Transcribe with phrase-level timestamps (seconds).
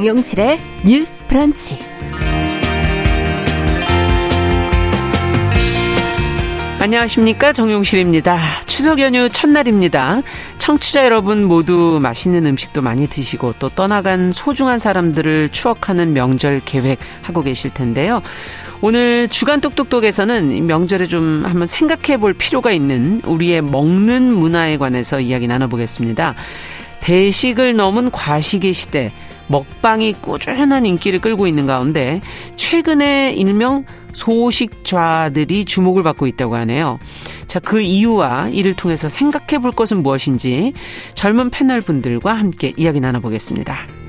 [0.00, 1.78] 정용실의 뉴스 프런치.
[6.80, 8.38] 안녕하십니까 정용실입니다.
[8.64, 10.22] 추석 연휴 첫날입니다.
[10.56, 17.42] 청취자 여러분 모두 맛있는 음식도 많이 드시고 또 떠나간 소중한 사람들을 추억하는 명절 계획 하고
[17.42, 18.22] 계실 텐데요.
[18.80, 25.46] 오늘 주간 똑똑똑에서는 명절에 좀 한번 생각해 볼 필요가 있는 우리의 먹는 문화에 관해서 이야기
[25.46, 26.36] 나눠보겠습니다.
[27.00, 29.12] 대식을 넘은 과식의 시대,
[29.50, 32.20] 먹방이 꾸준한 인기를 끌고 있는 가운데
[32.56, 36.98] 최근에 일명 소식좌들이 주목을 받고 있다고 하네요.
[37.46, 40.72] 자, 그 이유와 이를 통해서 생각해 볼 것은 무엇인지
[41.14, 43.99] 젊은 패널 분들과 함께 이야기 나눠보겠습니다.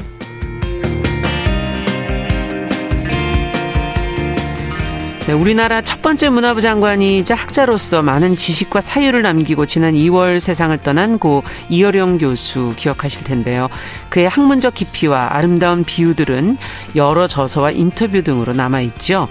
[5.32, 11.18] 네, 우리나라 첫 번째 문화부 장관이자 학자로서 많은 지식과 사유를 남기고 지난 2월 세상을 떠난
[11.20, 13.70] 고 이어령 교수 기억하실 텐데요.
[14.10, 16.58] 그의 학문적 깊이와 아름다운 비유들은
[16.98, 19.30] 여러 저서와 인터뷰 등으로 남아있죠.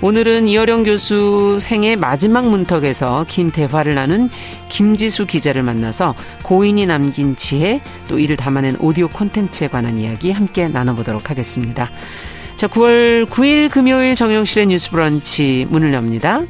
[0.00, 4.28] 오늘은 이어령 교수 생의 마지막 문턱에서 긴 대화를 나눈
[4.68, 11.30] 김지수 기자를 만나서 고인이 남긴 지혜 또 이를 담아낸 오디오 콘텐츠에 관한 이야기 함께 나눠보도록
[11.30, 11.88] 하겠습니다.
[12.56, 16.40] 자, 9월 9일 금요일 정영실의 뉴스 브런치 문을 엽니다.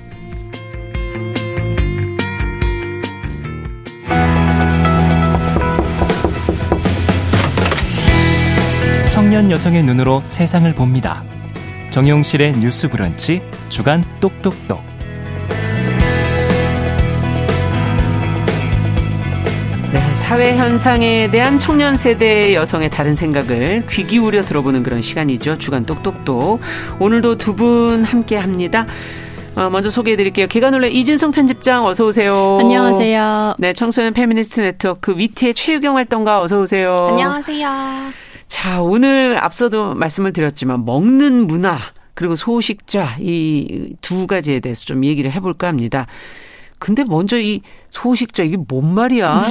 [9.10, 11.24] 청년 여성의 눈으로 세상을 봅니다.
[11.90, 14.95] 정용실의 뉴스 브런치 주간 똑똑똑.
[20.26, 25.58] 사회 현상에 대한 청년 세대 여성의 다른 생각을 귀 기울여 들어보는 그런 시간이죠.
[25.58, 26.58] 주간 똑똑똑.
[26.98, 28.86] 오늘도 두 분 함께 합니다.
[29.54, 30.48] 어, 먼저 소개해 드릴게요.
[30.48, 32.58] 계간홀로 이진송 편집장 어서 오세요.
[32.60, 33.54] 안녕하세요.
[33.58, 37.06] 네, 청소년 페미니스트 네트워크 위티의 최유경 활동가 어서 오세요.
[37.10, 37.68] 안녕하세요.
[38.48, 41.78] 자, 오늘 앞서도 말씀을 드렸지만 먹는 문화
[42.14, 46.06] 그리고 소식자 이 두 가지에 대해서 좀 얘기를 해볼까 합니다.
[46.78, 47.60] 근데 먼저 이
[47.90, 49.42] 소식자 이게 뭔 말이야?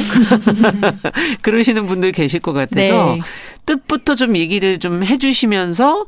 [1.42, 3.22] 그러시는 분들 계실 것 같아서 네.
[3.66, 6.06] 뜻부터 좀 얘기를 좀 해주시면서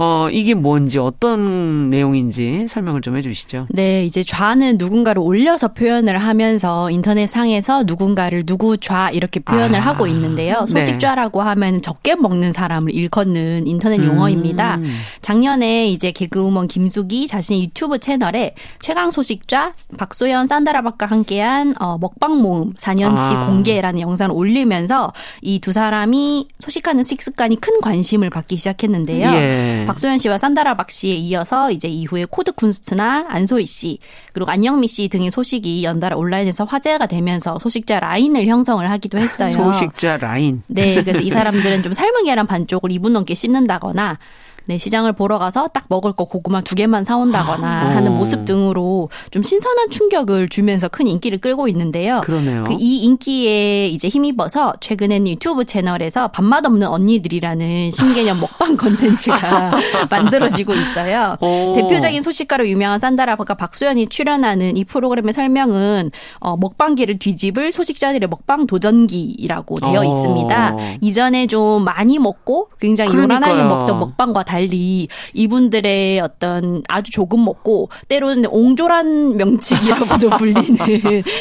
[0.00, 3.66] 어 이게 뭔지 어떤 내용인지 설명을 좀 해주시죠.
[3.70, 9.82] 네, 이제 좌는 누군가를 올려서 표현을 하면서 인터넷 상에서 누군가를 누구 좌 이렇게 표현을 아,
[9.82, 10.66] 하고 있는데요.
[10.72, 10.80] 네.
[10.80, 14.76] 소식좌라고 하면 적게 먹는 사람을 일컫는 인터넷 용어입니다.
[14.76, 14.84] 음.
[15.20, 22.72] 작년에 이제 개그우먼 김숙이 자신의 유튜브 채널에 최강 소식좌 박소현 산다라박과 함께한 어, 먹방 모음
[22.74, 23.46] 4년치 아.
[23.46, 29.28] 공개라는 영상을 올리면서 이 두 사람이 소식하는 식습관이 큰 관심을 받기 시작했는데요.
[29.34, 29.84] 예.
[29.88, 33.98] 박소현 씨와 산다라 박 씨에 이어서 이제 이후에 코드 쿤스트나 안소희 씨
[34.32, 39.48] 그리고 안영미 씨 등의 소식이 연달아 온라인에서 화제가 되면서 소식좌 라인을 형성을 하기도 했어요.
[39.48, 40.62] 소식좌 라인.
[40.66, 44.18] 네, 그래서 이 사람들은 좀 삶은 계란 반쪽을 2분 넘게 씹는다거나
[44.68, 48.14] 네, 시장을 보러 가서 딱 먹을 거 고구마 두 개만 사온다거나 아, 하는 어.
[48.16, 52.20] 모습 등으로 좀 신선한 충격을 주면서 큰 인기를 끌고 있는데요.
[52.22, 52.64] 그러네요.
[52.64, 59.72] 그 이 인기에 이제 힘입어서 최근에는 유튜브 채널에서 밥맛 없는 언니들이라는 신개념 먹방 컨텐츠가
[60.10, 61.36] 만들어지고 있어요.
[61.40, 61.72] 오.
[61.74, 69.80] 대표적인 소식가로 유명한 산다라박과 박소현이 출연하는 이 프로그램의 설명은 어, 먹방계를 뒤집을 소식좌들의 먹방 도전기라고
[69.80, 70.04] 되어 어.
[70.04, 70.76] 있습니다.
[71.00, 73.78] 이전에 좀 많이 먹고 굉장히 요란하게 그러니까요.
[73.78, 80.62] 먹던 먹방과 달리 이분들의 어떤 아주 조금 먹고 때로는 옹졸한 명칭이라고도 불리는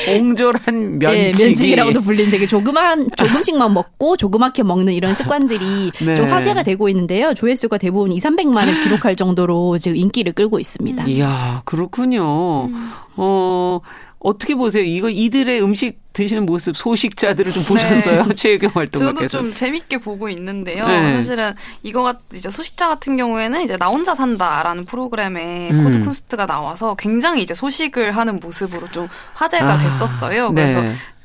[0.09, 1.31] 옹졸한 면치기.
[1.38, 6.13] 네, 면직이라고도 불리는 되게 조그만 조금씩만 먹고 조그맣게 먹는 이런 습관들이 네.
[6.13, 7.33] 좀 화제가 되고 있는데요.
[7.33, 11.07] 조회수가 대부분 2, 300만을 기록할 정도로 지금 인기를 끌고 있습니다.
[11.07, 12.69] 이야, 그렇군요.
[13.16, 13.79] 어,
[14.19, 14.83] 어떻게 보세요?
[14.83, 18.28] 이거 이들의 음식 드시는 모습 소식자들을 좀 보셨어요?
[18.33, 19.38] 최유경 저도 활동가께서.
[19.38, 20.88] 좀 재밌게 보고 있는데요.
[20.88, 21.16] 네.
[21.16, 25.83] 사실은 이거 같 이제 소식좌 같은 경우에는 이제 나 혼자 산다라는 프로그램에 음.
[25.83, 30.51] 코드 쿤스트가 나와서 굉장히 이제 소식을 하는 모습으로 좀 화제가 아, 됐었어요.
[30.53, 30.71] 네.
[30.74, 30.83] 그래서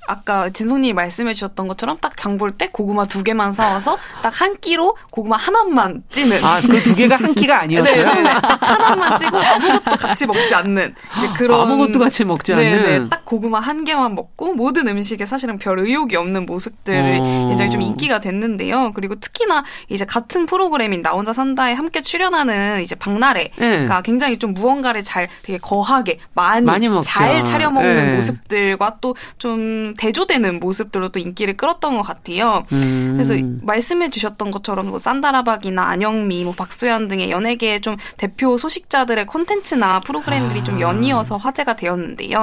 [0.08, 4.56] 아까 진송님이 말씀해 주셨던 것처럼 딱 장 볼 때 고구마 두 개만 사와서 딱 한
[4.60, 6.42] 끼로 고구마 하나만 찌는.
[6.44, 8.04] 아, 그 두 개가 한 끼가 아니었어요?
[8.04, 8.28] 네네네.
[8.60, 12.82] 하나만 찌고 아무것도 같이 먹지 않는 이제 그런 아무것도 같이 먹지 않는.
[12.82, 13.08] 네네.
[13.08, 17.46] 딱 고구마 한 개만 먹고 모든 음식에 사실은 별 의욕이 없는 모습들이 어.
[17.48, 18.92] 굉장히 좀 인기가 됐는데요.
[18.94, 23.88] 그리고 특히나 이제 같은 프로그램인 나 혼자 산다에 함께 출연하는 이제 박나래가 네.
[24.04, 26.88] 굉장히 좀 무언가를 잘 되게 거하게 많이, 많이.
[27.04, 28.16] 잘 차려 먹는 네.
[28.16, 32.64] 모습들과 또좀 좀 대조되는 모습들로 또 인기를 끌었던 것 같아요.
[32.72, 33.12] 음.
[33.16, 40.00] 그래서 말씀해 주셨던 것처럼 뭐 산다라박이나 안영미, 뭐 박소연 등의 연예계의 좀 대표 소식자들의 콘텐츠나
[40.00, 40.64] 프로그램들이 아.
[40.64, 42.38] 좀 연이어서 화제가 되었는데요.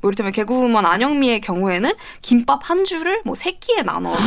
[0.00, 4.20] 뭐 이를테면 개그우먼 안영미의 경우에는 김밥 한 줄을 뭐 세 끼에 나눠서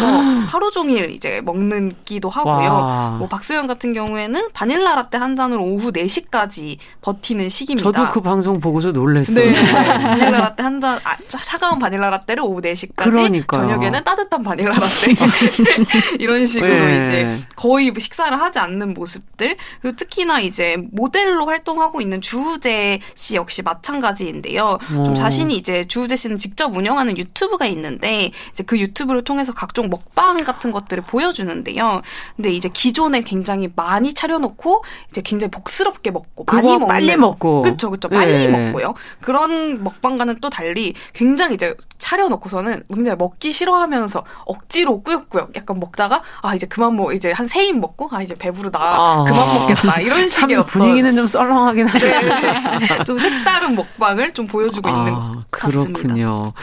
[0.48, 2.54] 하루 종일 이제 먹는 기도 하고요.
[2.70, 3.16] 와.
[3.18, 7.92] 뭐 박소연 같은 경우에는 바닐라 라떼 한 잔으로 오후 4시까지 버티는 시기입니다.
[7.92, 9.46] 저도 그 방송 보고서 놀랐어요.
[9.46, 9.54] 네.
[9.64, 13.12] 바닐라 라떼 한 잔, 아, 차- 차가운 바닐라 라떼를 오후 4시까지.
[13.12, 13.62] 그러니까요.
[13.62, 16.18] 저녁에는 따뜻한 바닐라 라떼.
[16.20, 17.04] 이런 식으로 네.
[17.04, 19.58] 이제 거의 식사를 하지 않는 모습들.
[19.82, 24.80] 그리고 특히나 이제 모델로 활동하고 있는 주우재 씨 역시 마찬가지인데요.
[24.92, 25.04] 어.
[25.06, 30.44] 좀 자신이 이제 주우재 씨는 직접 운영하는 유튜브가 있는데 이제 그 유튜브를 통해서 각종 먹방
[30.44, 32.02] 같은 것들을 보여주는데요.
[32.36, 37.62] 근데 이제 기존에 굉장히 많이 차려놓고 이제 굉장히 복스럽게 먹고 많이 먹는 빨리 먹고.
[37.62, 38.48] 그쵸 그쵸 빨리 예.
[38.48, 38.94] 먹고요.
[39.22, 46.22] 그런 먹방과는 또 달리 굉장히 이제 차려놓고서 는 굉장히 먹기 싫어하면서 억지로 꾸역꾸역 약간 먹다가
[46.42, 49.24] 아 이제 그만 먹 이제 한 세 입 먹고 아 이제 배부르다 아.
[49.24, 52.22] 그만 먹겠다 이런 어떤 분위기는 좀 썰렁하긴 하네.
[52.22, 53.04] 네.
[53.06, 55.40] 좀 색다른 먹방을 좀 보여주고 있는 것 같습니다.
[55.42, 56.54] 아, 그렇군요.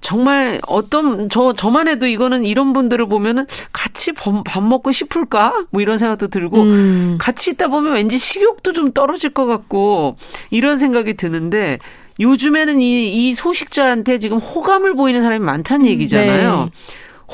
[0.00, 5.64] 정말 어떤 저 저만 해도 이거는 이런 분들을 보면은 같이 밥, 밥 먹고 싶을까?
[5.70, 7.18] 뭐 이런 생각도 들고 음.
[7.20, 10.16] 같이 있다 보면 왠지 식욕도 좀 떨어질 것 같고
[10.50, 11.78] 이런 생각이 드는데
[12.22, 16.64] 요즘에는 이, 이 소식좌한테 지금 호감을 보이는 사람이 많다는 얘기잖아요.
[16.64, 16.70] 네.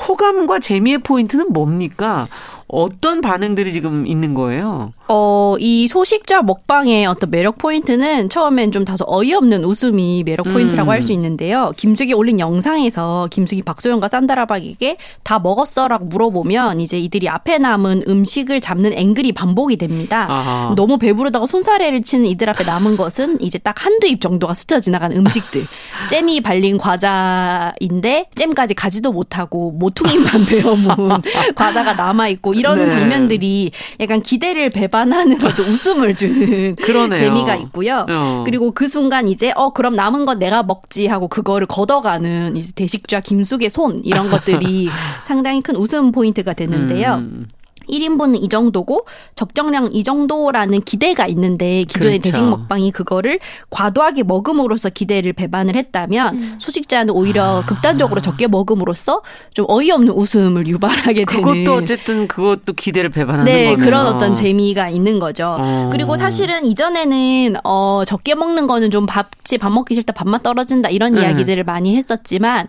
[0.07, 2.25] 호감과 재미의 포인트는 뭡니까?
[2.67, 4.91] 어떤 반응들이 지금 있는 거예요?
[5.11, 10.93] 어, 이 소식좌 먹방의 어떤 매력 포인트는 처음엔 좀 다소 어이없는 웃음이 매력 포인트라고 음.
[10.93, 11.73] 할수 있는데요.
[11.77, 18.93] 김숙이 올린 영상에서 김숙이 박소현과 산다라박에게 다 먹었어라고 물어보면 이제 이들이 앞에 남은 음식을 잡는
[18.93, 20.27] 앵글이 반복이 됩니다.
[20.29, 20.73] 아하.
[20.75, 25.17] 너무 배부르다고 손사래를 치는 이들 앞에 남은 것은 이제 딱 한두 입 정도가 스쳐 지나가는
[25.17, 25.65] 음식들.
[26.11, 31.17] 잼이 발린 과자인데 잼까지 가지도 못하고 모퉁이만 베어문
[31.55, 32.87] 과자가 남아 있고 이런 네.
[32.87, 34.98] 장면들이 약간 기대를 배반
[35.43, 37.17] 어떤 웃음을 주는 그러네요.
[37.17, 38.05] 재미가 있고요.
[38.09, 38.43] 어.
[38.45, 43.21] 그리고 그 순간 이제 어 그럼 남은 건 내가 먹지 하고 그거를 걷어가는 이제 대식좌
[43.21, 44.89] 김숙의 손 이런 것들이
[45.23, 47.15] 상당히 큰 웃음 포인트가 되는데요.
[47.15, 47.47] 음.
[47.89, 49.05] 1인분은 이 정도고
[49.35, 52.37] 적정량 이 정도라는 기대가 있는데 기존의 그렇죠.
[52.37, 53.39] 대식 먹방이 그거를
[53.69, 56.55] 과도하게 먹음으로써 기대를 배반을 했다면 음.
[56.59, 57.65] 소식자는 오히려 아.
[57.65, 59.21] 극단적으로 적게 먹음으로써
[59.53, 63.77] 좀 어이없는 웃음을 유발하게 되는 그것도 어쨌든 그것도 기대를 배반하는 네, 거네요.
[63.77, 65.57] 그런 어떤 재미가 있는 거죠.
[65.59, 65.89] 어.
[65.91, 71.13] 그리고 사실은 이전에는 어 적게 먹는 거는 좀 밥지 밥 먹기 싫다 밥맛 떨어진다 이런
[71.13, 71.21] 네.
[71.21, 72.67] 이야기들을 많이 했었지만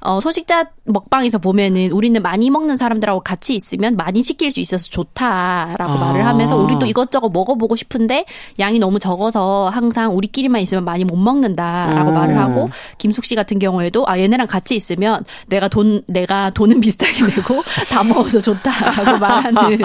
[0.00, 5.92] 어 소식자 먹방에서 보면은 우리는 많이 먹는 사람들하고 같이 있으면 많이 시킬 수 있어서 좋다라고
[5.92, 5.96] 아.
[5.96, 8.24] 말을 하면서 우리 도 이것저것 먹어보고 싶은데
[8.58, 12.14] 양이 너무 적어서 항상 우리끼리만 있으면 많이 못 먹는다라고 음.
[12.14, 17.36] 말을 하고 김숙 씨 같은 경우에도 아 얘네랑 같이 있으면 내가 돈 내가 돈은 비슷하게
[17.36, 19.80] 내고 다 먹어서 좋다라고 말하는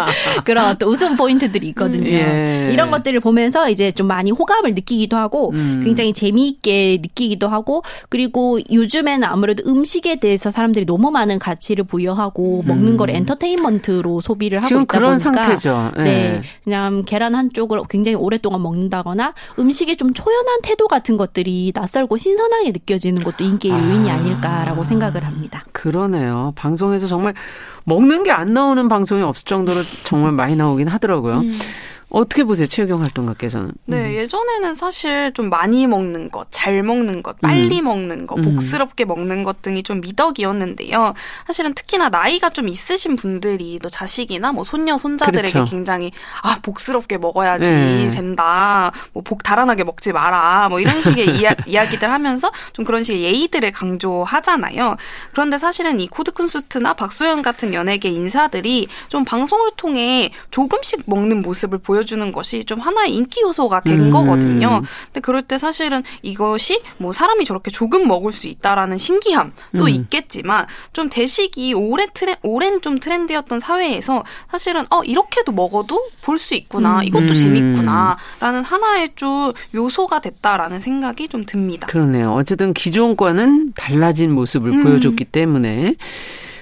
[0.45, 2.09] 그런 어떤 웃음 포인트들이 있거든요.
[2.09, 2.69] 예.
[2.71, 5.81] 이런 것들을 보면서 이제 좀 많이 호감을 느끼기도 하고 음.
[5.83, 12.63] 굉장히 재미있게 느끼기도 하고 그리고 요즘에는 아무래도 음식 에 대해서 사람들이 너무 많은 가치를 부여하고
[12.67, 14.69] 먹는 걸 엔터테인먼트로 소비를 하고 음.
[14.69, 15.91] 지금 있다 그런 보니까 상태죠.
[15.97, 16.03] 예.
[16.03, 16.41] 네.
[16.63, 22.71] 그냥 계란 한 쪽을 굉장히 오랫동안 먹는다거나 음식에 좀 초연한 태도 같은 것들이 낯설고 신선하게
[22.71, 25.63] 느껴지는 것도 인기의 요인이 아닐까라고 생각을 합니다.
[25.71, 26.53] 그러네요.
[26.55, 27.33] 방송에서 정말
[27.85, 31.37] 먹는 게 안 나오는 방송이 없을 정도로 정말 많이 나오긴 하더라고요.
[31.39, 31.57] 음.
[32.15, 33.73] 어떻게 보세요, 최경 활동가께서는?
[33.85, 38.55] 네, 예전에는 사실 좀 많이 먹는 것, 잘 먹는 것, 빨리 먹는 것, 음.
[38.55, 41.13] 복스럽게 먹는 것 등이 좀 미덕이었는데요.
[41.45, 45.69] 사실은 특히나 나이가 좀 있으신 분들이 또 자식이나 뭐 손녀, 손자들에게 그렇죠.
[45.69, 48.09] 굉장히 아, 복스럽게 먹어야지 네.
[48.11, 48.93] 된다.
[49.11, 50.69] 뭐 복 달아나게 먹지 마라.
[50.69, 54.95] 뭐 이런 식의 이야, 이야기들 하면서 좀 그런 식의 예의들을 강조하잖아요.
[55.33, 61.79] 그런데 사실은 이 코드 쿤스트나 박소현 같은 연예계 인사들이 좀 방송을 통해 조금씩 먹는 모습을
[61.79, 64.11] 보여 주는 것이 좀 하나의 인기 요소가 된 음.
[64.11, 64.81] 거거든요.
[65.07, 69.89] 근데 그럴 때 사실은 이것이 뭐 사람이 저렇게 조금 먹을 수 있다라는 신기함도 음.
[69.89, 76.53] 있겠지만 좀 대식이 오래 트렌 오랜 좀 트렌드였던 사회에서 사실은 어 이렇게도 먹어도 볼 수
[76.53, 77.33] 있구나 이것도 음.
[77.33, 81.87] 재밌구나라는 하나의 좀 요소가 됐다라는 생각이 좀 듭니다.
[81.87, 82.33] 그러네요.
[82.33, 84.83] 어쨌든 기존과는 달라진 모습을 음.
[84.83, 85.95] 보여줬기 때문에.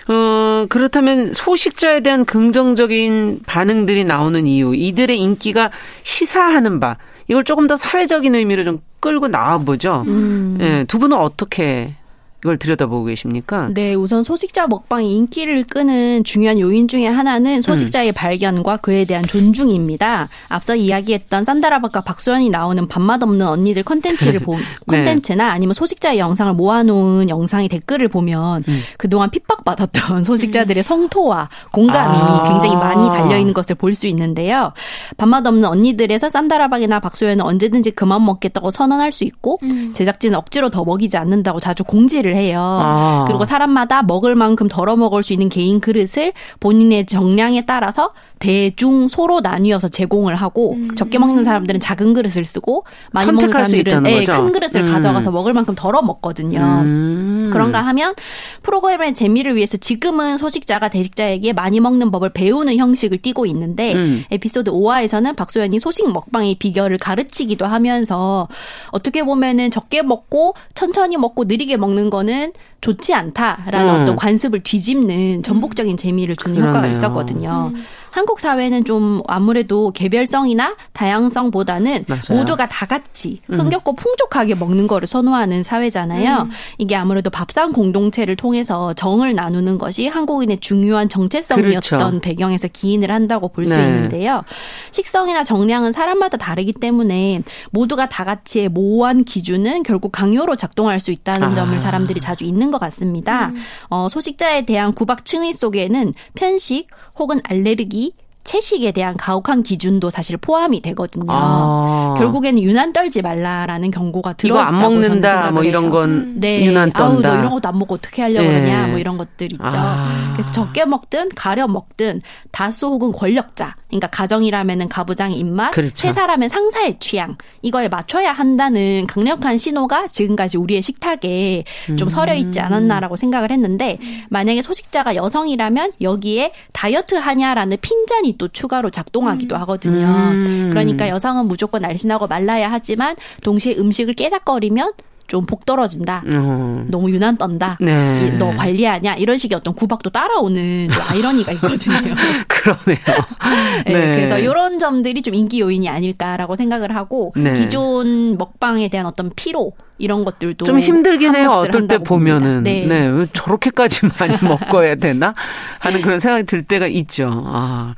[0.07, 5.71] 어, 그렇다면 소식자에 대한 긍정적인 반응들이 나오는 이유, 이들의 인기가
[6.03, 10.03] 시사하는 바, 이걸 조금 더 사회적인 의미로 좀 끌고 나와보죠.
[10.07, 10.57] 음.
[10.61, 11.95] 예, 두 분은 어떻게
[12.43, 13.69] 이걸 들여다보고 계십니까?
[13.73, 18.13] 네, 우선 소식자 먹방이 인기를 끄는 중요한 요인 중에 하나는 소식자의 음.
[18.13, 20.27] 발견과 그에 대한 존중입니다.
[20.49, 24.63] 앞서 이야기했던 산다라박과 박소연이 나오는 밥맛 없는 언니들 컨텐츠를 보 네.
[24.87, 28.81] 컨텐츠나 아니면 소식자의 영상을 모아놓은 영상의 댓글을 보면 음.
[28.97, 32.43] 그동안 핍박받았던 소식자들의 성토와 공감이 아.
[32.49, 34.73] 굉장히 많이 달려 있는 것을 볼 수 있는데요.
[35.17, 39.93] 밥맛 없는 언니들에서 산다라박이나 박소연은 언제든지 그만 먹겠다고 선언할 수 있고 음.
[39.93, 42.59] 제작진은 억지로 더 먹이지 않는다고 자주 공지를 얘기를 해요.
[42.61, 43.25] 아.
[43.27, 49.39] 그리고 사람마다 먹을 만큼 덜어 먹을 수 있는 개인 그릇을 본인의 정량에 따라서 대중 소로
[49.39, 50.95] 나뉘어서 제공을 하고 음.
[50.95, 54.91] 적게 먹는 사람들은 작은 그릇을 쓰고 많이 먹는 사람들은 네, 큰 그릇을 음.
[54.91, 56.59] 가져가서 먹을 만큼 덜어 먹거든요.
[56.59, 57.49] 음.
[57.53, 58.15] 그런가 하면
[58.63, 64.25] 프로그램의 재미를 위해서 지금은 소식자가 대식자에게 많이 먹는 법을 배우는 형식을 띠고 있는데 음.
[64.29, 68.49] 에피소드 5화에서는 박소연이 소식 먹방의 비결을 가르치기도 하면서
[68.89, 74.01] 어떻게 보면은 적게 먹고 천천히 먹고 느리게 먹는 거는 좋지 않다라는 음.
[74.01, 76.71] 어떤 관습을 뒤집는 전복적인 재미를 주는 그러네요.
[76.71, 77.71] 효과가 있었거든요.
[77.75, 77.83] 음.
[78.13, 82.21] 한국 사회는 좀 아무래도 개별성이나 다양성보다는 맞아요.
[82.29, 83.59] 모두가 다 같이 음.
[83.59, 86.43] 흥겹고 풍족하게 먹는 거를 선호하는 사회잖아요.
[86.43, 86.51] 음.
[86.77, 92.21] 이게 아무래도 밥상 공동체를 통해서 정을 나누는 것이 한국인의 중요한 정체성이었던 그렇죠.
[92.21, 93.87] 배경에서 기인을 한다고 볼수 네.
[93.87, 94.43] 있는데요.
[94.91, 97.41] 식성이나 정량은 사람마다 다르기 때문에
[97.71, 101.55] 모두가 다 같이의 모호한 기준은 결국 강요로 작동할 수 있다는 아.
[101.55, 103.47] 점을 사람들이 자주 잊는 것 같습니다.
[103.47, 103.55] 음.
[103.89, 108.02] 어, 소식자에 대한 구박 층위 속에는 편식 혹은 알레르기
[108.43, 111.25] 채식에 대한 가혹한 기준도 사실 포함이 되거든요.
[111.29, 112.15] 아.
[112.17, 116.35] 결국에는 유난 떨지 말라라는 경고가 들어 있다고 안 먹는다 뭐 이런 건 음.
[116.37, 116.65] 네.
[116.65, 117.05] 유난 떤다.
[117.05, 118.61] 아우 너 이런 것도 안 먹고 어떻게 하려고 네.
[118.61, 119.63] 그러냐 뭐 이런 것들 있죠.
[119.63, 120.31] 아.
[120.33, 122.21] 그래서 적게 먹든 가려 먹든
[122.51, 126.07] 다수 혹은 권력자 그러니까 가정이라면은 가부장의 입맛, 그렇죠.
[126.07, 131.63] 회사라면 상사의 취향 이거에 맞춰야 한다는 강력한 신호가 지금까지 우리의 식탁에
[131.95, 132.65] 좀 서려 있지 음.
[132.65, 139.61] 않았나라고 생각을 했는데 만약에 소식자가 여성이라면 여기에 다이어트 하냐라는 핀잔이 또 추가로 작동하기도 음.
[139.61, 140.05] 하거든요.
[140.05, 140.69] 음.
[140.71, 144.93] 그러니까 여성은 무조건 날씬하고 말라야 하지만 동시에 음식을 깨작거리면
[145.27, 146.23] 좀복 떨어진다.
[146.27, 146.85] 음.
[146.89, 147.77] 너무 유난 떤다.
[147.81, 148.29] 네.
[148.37, 149.15] 너 관리하냐?
[149.15, 151.97] 이런 식의 어떤 구박도 따라오는 좀 아이러니가 있거든요.
[152.47, 152.99] 그러네요.
[153.87, 153.93] 네.
[153.93, 154.11] 네.
[154.11, 157.53] 그래서 이런 점들이 좀 인기 요인이 아닐까라고 생각을 하고 네.
[157.53, 161.49] 기존 먹방에 대한 어떤 피로 이런 것들도 좀 힘들긴 해요.
[161.49, 162.85] 어떨 때 보면은 네.
[162.85, 163.25] 네.
[163.33, 165.33] 저렇게까지 많이 먹어야 되나
[165.79, 167.29] 하는 그런 생각이 들 때가 있죠.
[167.45, 167.95] 아.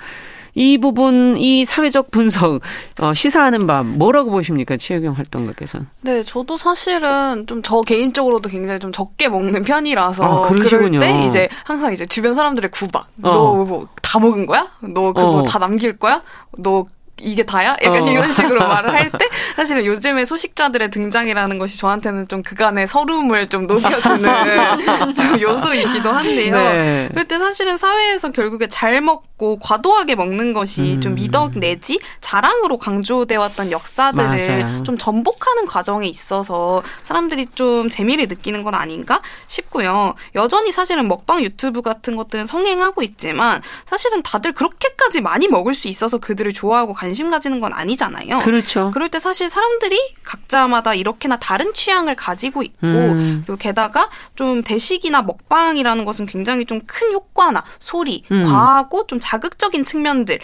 [0.56, 2.62] 이 부분, 이 사회적 분석,
[3.00, 4.78] 어, 시사하는 밤, 뭐라고 보십니까?
[4.78, 5.88] 최혜경 활동가께서는.
[6.02, 10.24] 네, 저도 사실은 좀 저 개인적으로도 굉장히 좀 적게 먹는 편이라서.
[10.46, 13.08] 아, 그럴 때 이제 항상 이제 주변 사람들의 구박.
[13.24, 13.32] 어.
[13.32, 14.68] 너뭐다 먹은 거야?
[14.82, 15.44] 너 그거 어.
[15.44, 16.22] 다 남길 거야?
[16.58, 16.86] 너
[17.22, 17.78] 이게 다야?
[17.82, 18.10] 약간 어.
[18.10, 23.68] 이런 식으로 말을 할 때 사실은 요즘에 소식자들의 등장이라는 것이 저한테는 좀 그간의 서름을 좀
[23.68, 24.20] 녹여주는
[25.16, 26.56] 좀 요소이기도 한데요.
[26.56, 27.08] 네.
[27.12, 31.02] 그럴 때 사실은 사회에서 결국에 잘 먹고 과도하게 먹는 것이 음.
[31.02, 34.84] 좀 미덕 내지 자랑으로 강조돼 왔던 역사들을 맞아요.
[34.84, 40.16] 좀 전복하는 과정에 있어서 사람들이 좀 재미를 느끼는 건 아닌가 싶고요.
[40.36, 46.18] 여전히 사실은 먹방 유튜브 같은 것들은 성행하고 있지만 사실은 다들 그렇게까지 많이 먹을 수 있어서
[46.18, 48.40] 그들을 좋아하고 관심 가지는 건 아니잖아요.
[48.40, 48.92] 그렇죠.
[48.92, 53.44] 그럴 때 사실 사람들이 각자마다 이렇게나 다른 취향을 가지고 있고 음.
[53.46, 58.46] 그리고 게다가 좀 대식이나 먹방이라는 것은 굉장히 좀 큰 효과나 소리, 음.
[58.46, 60.40] 과하고 좀 자극적인 측면들을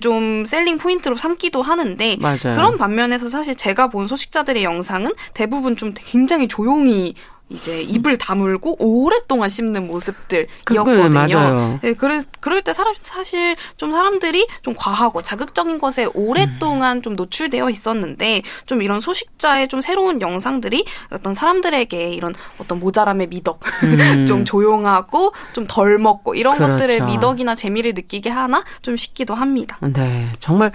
[0.00, 2.38] 좀 셀링 포인트로 삼기도 하는데 맞아요.
[2.54, 7.14] 그런 반면에서 사실 제가 본 소식자들의 영상은 대부분 좀 굉장히 조용히
[7.48, 11.08] 이제 입을 다물고 오랫동안 씹는 모습들이었거든요.
[11.10, 11.78] 맞아요.
[11.80, 17.02] 네, 그래, 그럴 때 사람, 사실 좀 사람들이 좀 과하고 자극적인 것에 오랫동안 음.
[17.02, 23.60] 좀 노출되어 있었는데 좀 이런 소식자의 좀 새로운 영상들이 어떤 사람들에게 이런 어떤 모자람의 미덕,
[23.84, 24.26] 음.
[24.26, 26.72] 좀 조용하고 좀 덜 먹고 이런 그렇죠.
[26.72, 29.78] 것들의 미덕이나 재미를 느끼게 하나 좀 싶기도 합니다.
[29.82, 30.72] 네, 정말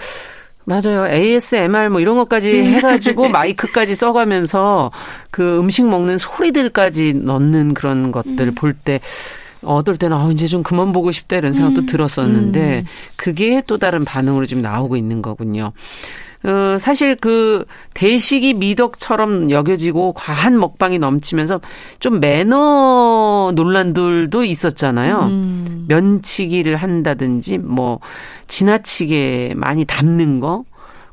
[0.66, 1.08] 맞아요.
[1.08, 2.66] ASMR 뭐 이런 것까지 음.
[2.66, 4.92] 해가지고 마이크까지 써가면서
[5.32, 8.56] 그 음식 먹는 소리들까지 넣는 그런 것들 음.
[8.56, 9.00] 볼때
[9.64, 11.86] 어떨 때는 아 이제 좀 그만 보고 싶다 이런 생각도 음.
[11.86, 12.86] 들었었는데 음.
[13.16, 15.72] 그게 또 다른 반응으로 지금 나오고 있는 거군요.
[16.44, 21.62] 어, 사실 그 대식이 미덕처럼 여겨지고 과한 먹방이 넘치면서
[22.00, 25.20] 좀 매너 논란들도 있었잖아요.
[25.20, 25.86] 음.
[25.88, 28.00] 면치기를 한다든지 뭐
[28.48, 30.64] 지나치게 많이 담는 거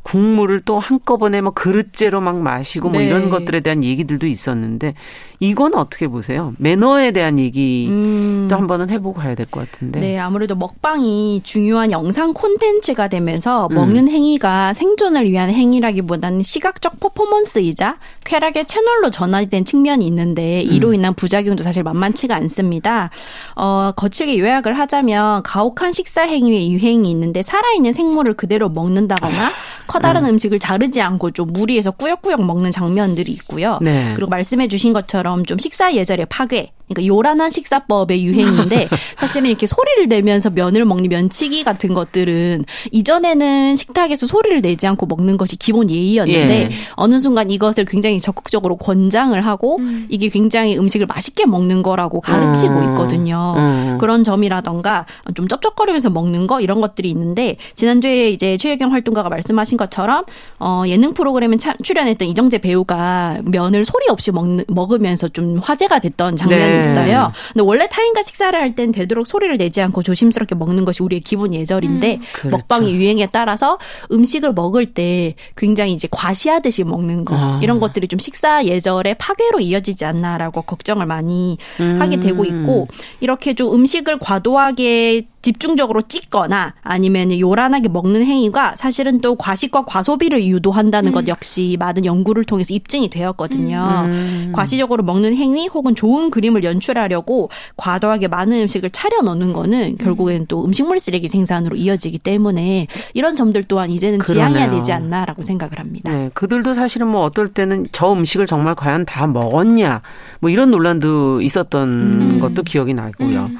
[0.08, 3.06] 국물을 또 한꺼번에 뭐 그릇째로 막 마시고 뭐 네.
[3.06, 4.94] 이런 것들에 대한 얘기들도 있었는데
[5.38, 6.54] 이건 어떻게 보세요?
[6.56, 8.48] 매너에 대한 얘기도 음.
[8.50, 10.00] 한번은 해보고 가야 될 것 같은데.
[10.00, 13.74] 네, 아무래도 먹방이 중요한 영상 콘텐츠가 되면서 음.
[13.74, 20.72] 먹는 행위가 생존을 위한 행위라기보다는 시각적 퍼포먼스이자 쾌락의 채널로 전환된 측면이 있는데 음.
[20.72, 23.10] 이로 인한 부작용도 사실 만만치가 않습니다.
[23.56, 29.50] 어, 거칠게 요약을 하자면 가혹한 식사 행위의 유행이 있는데 살아있는 생물을 그대로 먹는다거나
[29.98, 30.38] 커다란 음.
[30.38, 33.78] 식을 자르지 않고 좀 무리해서 꾸역꾸역 먹는 장면들이 있고요.
[33.82, 34.12] 네.
[34.14, 40.08] 그리고 말씀해 주신 것처럼 좀 식사 예절의 파괴 그러니까 요란한 식사법의 유행인데 사실은 이렇게 소리를
[40.08, 46.54] 내면서 면을 먹는 면치기 같은 것들은 이전에는 식탁에서 소리를 내지 않고 먹는 것이 기본 예의였는데
[46.62, 46.70] 예.
[46.92, 49.78] 어느 순간 이것을 굉장히 적극적으로 권장을 하고
[50.08, 52.84] 이게 굉장히 음식을 맛있게 먹는 거라고 가르치고 음.
[52.90, 53.54] 있거든요.
[53.56, 53.98] 음.
[53.98, 60.24] 그런 점이라던가 좀 쩝쩝거리면서 먹는 거 이런 것들이 있는데 지난주에 이제 최혜경 활동가가 말씀하신 것처럼
[60.58, 66.36] 어 예능 프로그램에 참- 출연했던 이정재 배우가 면을 소리 없이 먹는 먹으면서 좀 화제가 됐던
[66.36, 66.77] 장면이 네.
[66.78, 67.32] 있어요.
[67.52, 71.54] 근데 원래 타인과 식사를 할 땐 되도록 소리를 내지 않고 조심스럽게 먹는 것이 우리의 기본
[71.54, 72.48] 예절인데 그렇죠.
[72.50, 73.78] 먹방의 유행에 따라서
[74.12, 77.60] 음식을 먹을 때 굉장히 이제 과시하듯이 먹는 거 아.
[77.62, 82.00] 이런 것들이 좀 식사 예절의 파괴로 이어지지 않나라고 걱정을 많이 음.
[82.00, 82.88] 하게 되고 있고
[83.20, 91.12] 이렇게 좀 음식을 과도하게 집중적으로 찍거나 아니면 요란하게 먹는 행위가 사실은 또 과식과 과소비를 유도한다는
[91.12, 94.08] 것 역시 많은 연구를 통해서 입증이 되었거든요.
[94.10, 94.52] 음.
[94.54, 100.64] 과시적으로 먹는 행위 혹은 좋은 그림을 연출하려고 과도하게 많은 음식을 차려 넣는 거는 결국에는 또
[100.64, 104.78] 음식물 쓰레기 생산으로 이어지기 때문에 이런 점들 또한 이제는 지양해야 그러네요.
[104.78, 106.10] 되지 않나라고 생각을 합니다.
[106.10, 110.02] 네, 그들도 사실은 뭐 어떨 때는 저 음식을 정말 과연 다 먹었냐
[110.40, 112.40] 뭐 이런 논란도 있었던 음.
[112.40, 113.50] 것도 기억이 나고요.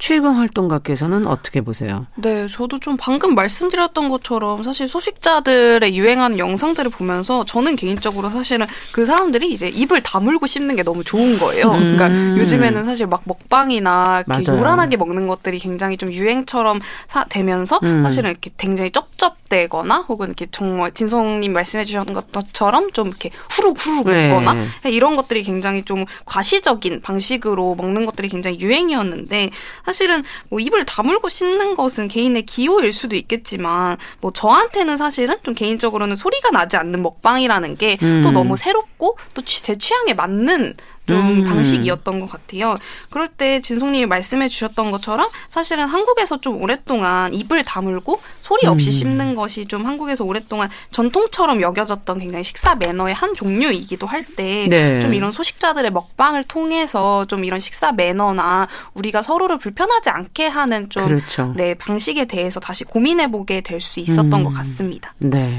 [0.00, 2.06] 최근 활동가께서는 어떻게 보세요?
[2.16, 9.04] 네, 저도 좀 방금 말씀드렸던 것처럼 사실 소식자들의 유행하는 영상들을 보면서 저는 개인적으로 사실은 그
[9.04, 11.66] 사람들이 이제 입을 다물고 씹는 게 너무 좋은 거예요.
[11.66, 11.96] 음.
[11.96, 14.60] 그러니까 요즘에는 사실 막 먹방이나 이렇게 맞아요.
[14.60, 18.02] 요란하게 먹는 것들이 굉장히 좀 유행처럼 사, 되면서 음.
[18.02, 23.76] 사실은 이렇게 굉장히 쩝쩝 대거나 혹은 이렇게 정말 진성님 말씀해 주셨던 것처럼 좀 이렇게 후룩
[23.78, 24.28] 후룩 네.
[24.28, 29.50] 먹거나 이런 것들이 굉장히 좀 과시적인 방식으로 먹는 것들이 굉장히 유행이었는데
[29.84, 36.16] 사실은 뭐 입을 다물고 씹는 것은 개인의 기호일 수도 있겠지만 뭐 저한테는 사실은 좀 개인적으로는
[36.16, 38.32] 소리가 나지 않는 먹방이라는 게또 음.
[38.32, 40.74] 너무 새롭고 또 제 취향에 맞는
[41.10, 41.44] 좀 음.
[41.44, 42.76] 방식이었던 것 같아요.
[43.10, 48.92] 그럴 때 진송님이 말씀해 주셨던 것처럼 사실은 한국에서 좀 오랫동안 입을 다물고 소리 없이 음.
[48.92, 55.10] 씹는 것이 좀 한국에서 오랫동안 전통처럼 여겨졌던 굉장히 식사 매너의 한 종류이기도 할 때좀 네.
[55.12, 61.52] 이런 소식자들의 먹방을 통해서 좀 이런 식사 매너나 우리가 서로를 불편하지 않게 하는 좀 그렇죠.
[61.56, 64.44] 네, 방식에 대해서 다시 고민해 보게 될 수 있었던 음.
[64.44, 65.14] 것 같습니다.
[65.18, 65.58] 네.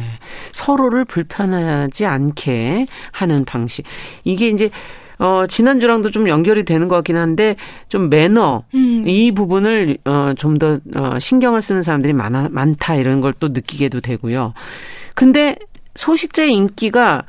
[0.52, 3.84] 서로를 불편하지 않게 하는 방식.
[4.24, 4.70] 이게 이제
[5.22, 7.56] 어 지난주랑도 좀 연결이 되는 것 같긴 한데
[7.90, 9.04] 좀 매너 음.
[9.08, 14.02] 이 부분을 어 좀 더 어, 신경을 쓰는 사람들이 많아 많다 이런 걸 또 느끼게도
[14.02, 14.54] 되고요.
[15.16, 15.56] 근데
[15.96, 17.24] 소식자의 인기가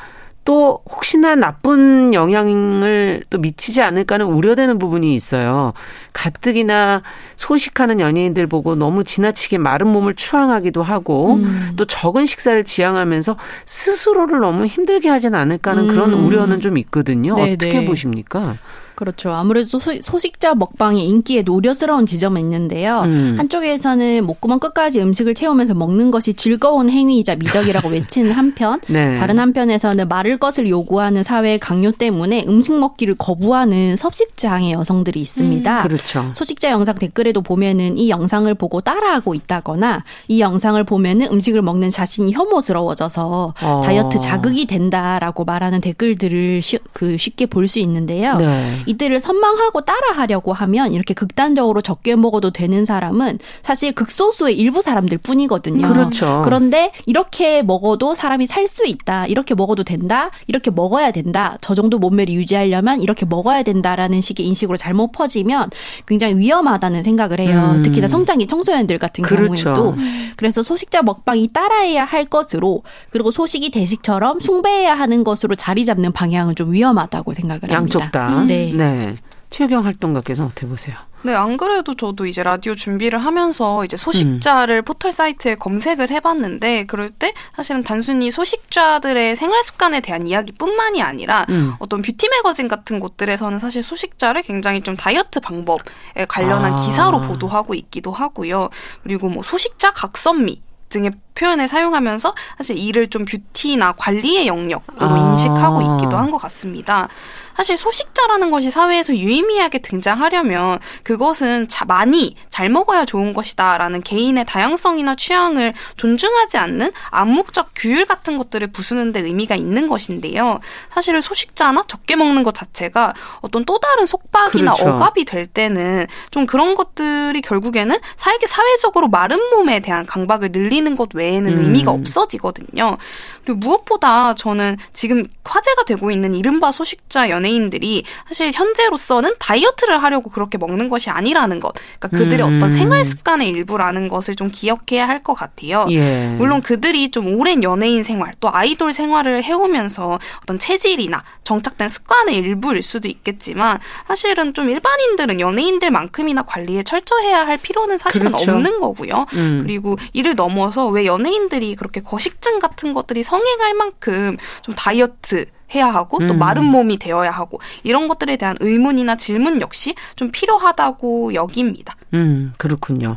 [0.45, 5.73] 또 혹시나 나쁜 영향을 또 미치지 않을까 하는 우려되는 부분이 있어요.
[6.13, 7.03] 가뜩이나
[7.37, 11.73] 소식하는 연예인들 보고 너무 지나치게 마른 몸을 추앙하기도 하고 음.
[11.77, 16.25] 또 적은 식사를 지향하면서 스스로를 너무 힘들게 하지는 않을까 하는 그런 음.
[16.27, 17.37] 우려는 좀 있거든요.
[17.37, 17.85] 네, 어떻게 네.
[17.85, 18.57] 보십니까?
[18.95, 19.31] 그렇죠.
[19.33, 23.03] 아무래도 소, 소식자 먹방의 인기에도 우려스러운 지점은 있는데요.
[23.07, 23.35] 음.
[23.39, 29.17] 한쪽에서는 목구멍 끝까지 음식을 채우면서 먹는 것이 즐거운 행위이자 미덕이라고 외치는 한편, 네.
[29.17, 35.83] 다른 한편에서는 마를 것을 요구하는 사회의 강요 때문에 음식 먹기를 거부하는 섭식장애 여성들이 있습니다.
[35.83, 36.31] 그렇죠.
[36.35, 42.33] 소식자 영상 댓글에도 보면은 이 영상을 보고 따라하고 있다거나 이 영상을 보면은 음식을 먹는 자신이
[42.33, 43.83] 혐오스러워져서 어.
[43.85, 48.37] 다이어트 자극이 된다라고 말하는 댓글들을 쉬, 그 쉽게 볼 수 있는데요.
[48.37, 48.82] 네.
[48.87, 55.89] 이들을 선망하고 따라하려고 하면 이렇게 극단적으로 적게 먹어도 되는 사람은 사실 극소수의 일부 사람들 뿐이거든요.
[55.89, 56.43] 그렇죠.
[56.45, 59.27] 그런데 이렇게 먹어도 사람이 살 수 있다.
[59.27, 60.31] 이렇게 먹어도 된다.
[60.47, 61.59] 이렇게 먹어야 된다.
[61.61, 65.71] 저 정도 몸매를 유지하려면 이렇게 먹어야 된다라는 식의 인식으로 잘못 퍼지면
[66.07, 67.73] 굉장히 위험하다는 생각을 해요.
[67.75, 67.83] 음.
[67.83, 69.75] 특히나 성장기 청소년들 같은 그렇죠.
[69.75, 69.97] 경우에도.
[70.37, 76.55] 그래서 소식자 먹방이 따라해야 할 것으로 그리고 소식이 대식처럼 숭배해야 하는 것으로 자리 잡는 방향은
[76.55, 77.75] 좀 위험하다고 생각을 합니다.
[77.75, 78.45] 양쪽 다.
[78.47, 78.72] 네.
[78.77, 79.15] 네.
[79.51, 80.97] 최경 활동가께서는 어떻게 보세요?
[81.25, 84.85] 네, 안 그래도 저도 이제 라디오 준비를 하면서 이제 소식자를 음.
[84.85, 91.75] 포털 사이트에 검색을 해봤는데 그럴 때 사실은 단순히 소식자들의 생활 습관에 대한 이야기뿐만이 아니라 음.
[91.79, 96.77] 어떤 뷰티 매거진 같은 곳들에서는 사실 소식자를 굉장히 좀 다이어트 방법에 관련한 아.
[96.77, 98.71] 기사로 보도하고 있기도 하고요.
[99.03, 105.33] 그리고 뭐 소식자 각선미 등의 표현을 사용하면서 사실 이를 좀 뷰티나 관리의 영역으로 아.
[105.33, 107.09] 인식하고 있기도 한 것 같습니다.
[107.57, 115.15] 사실 소식자라는 것이 사회에서 유의미하게 등장하려면 그것은 자, 많이 잘 먹어야 좋은 것이다라는 개인의 다양성이나
[115.15, 120.61] 취향을 존중하지 않는 암묵적 규율 같은 것들을 부수는 데 의미가 있는 것인데요.
[120.91, 124.97] 사실은 소식자나 적게 먹는 것 자체가 어떤 또 다른 속박이나 그렇죠.
[124.97, 131.15] 억압이 될 때는 좀 그런 것들이 결국에는 사회계 사회적으로 마른 몸에 대한 강박을 늘리는 것
[131.15, 131.59] 외에는 음.
[131.59, 132.97] 의미가 없어지거든요.
[133.45, 140.59] 그리고 무엇보다 저는 지금 화제가 되고 있는 이른바 소식자 연예인들이 사실 현재로서는 다이어트를 하려고 그렇게
[140.59, 141.73] 먹는 것이 아니라는 것.
[141.99, 142.57] 그러니까 그들의 음.
[142.57, 145.87] 어떤 생활 습관의 일부라는 것을 좀 기억해야 할 것 같아요.
[145.91, 146.35] 예.
[146.37, 152.83] 물론 그들이 좀 오랜 연예인 생활 또 아이돌 생활을 해오면서 어떤 체질이나 정착된 습관의 일부일
[152.83, 153.79] 수도 있겠지만
[154.09, 158.53] 사실은 좀 일반인들은 연예인들만큼이나 관리에 철저해야 할 필요는 사실은 그렇죠.
[158.53, 159.27] 없는 거고요.
[159.35, 159.61] 음.
[159.63, 166.19] 그리고 이를 넘어서 왜 연예인들이 그렇게 거식증 같은 것들이 성행할 만큼 좀 다이어트 해야 하고
[166.19, 166.39] 또 음.
[166.39, 171.97] 마른 몸이 되어야 하고 이런 것들에 대한 의문이나 질문 역시 좀 필요하다고 여깁니다.
[172.13, 173.17] 음, 그렇군요.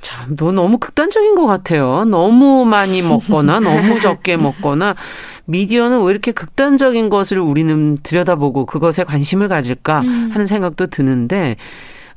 [0.00, 2.04] 참, 너 너무 극단적인 것 같아요.
[2.04, 4.94] 너무 많이 먹거나 너무 적게 먹거나
[5.46, 11.56] 미디어는 왜 이렇게 극단적인 것을 우리는 들여다보고 그것에 관심을 가질까 하는 생각도 드는데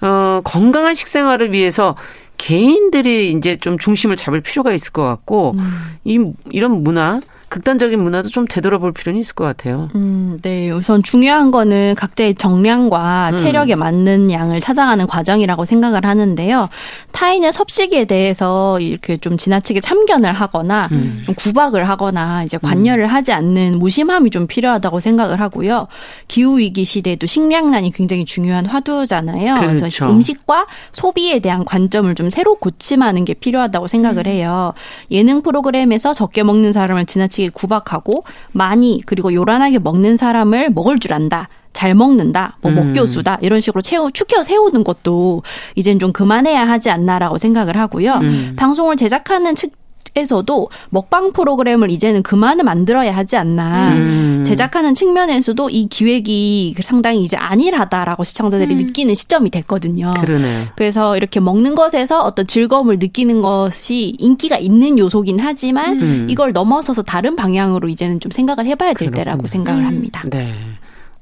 [0.02, 1.96] 어, 건강한 식생활을 위해서
[2.38, 5.56] 개인들이 이제 좀 중심을 잡을 필요가 있을 것 같고
[6.04, 6.20] 이
[6.52, 7.22] 이런 문화
[7.56, 9.88] 극단적인 문화도 좀 되돌아볼 필요는 있을 것 같아요.
[9.96, 10.70] 음, 네.
[10.72, 13.38] 우선 중요한 거는 각자의 정량과 음.
[13.38, 16.68] 체력에 맞는 양을 찾아가는 과정이라고 생각을 하는데요.
[17.14, 21.22] 타인의 섭식에 대해서 이렇게 좀 지나치게 참견을 하거나 음.
[21.24, 25.88] 좀 구박을 하거나 이제 관여를 하지 않는 무심함이 좀 필요하다고 생각을 하고요.
[26.28, 29.62] 기후 위기 시대에도 식량난이 굉장히 중요한 화두잖아요.
[29.62, 30.10] 래서 그렇죠.
[30.10, 34.74] 음식과 소비에 대한 관점을 좀 새로 고침하는 게 필요하다고 생각을 해요.
[35.10, 41.50] 예능 프로그램에서 적게 먹는 사람을 지나치게 구박하고 많이 그리고 요란하게 먹는 사람을 먹을 줄 안다.
[41.74, 42.76] 잘 먹는다, 뭐 음.
[42.76, 45.44] 먹교수다 이런 식으로 채우 축혀 세우는 것도
[45.76, 48.14] 이젠 좀 그만해야 하지 않나라고 생각을 하고요.
[48.14, 48.54] 음.
[48.56, 49.72] 방송을 제작하는 측
[50.18, 53.96] 에서도 먹방 프로그램을 이제는 그만을 만들어야 하지 않나.
[53.96, 54.44] 음.
[54.46, 60.14] 제작하는 측면에서도 이 기획이 상당히 이제 안일하다라고 시청자들이 느끼는 시점이 됐거든요.
[60.22, 60.66] 그러네요.
[60.78, 66.28] 그래서 이렇게 먹는 것에서 어떤 즐거움을 느끼는 것이 인기가 있는 요소긴 하지만 음.
[66.30, 69.16] 이걸 넘어서서 다른 방향으로 이제는 좀 생각을 해봐야 될 그렇군요.
[69.16, 70.24] 때라고 생각을 합니다.
[70.30, 70.54] 네.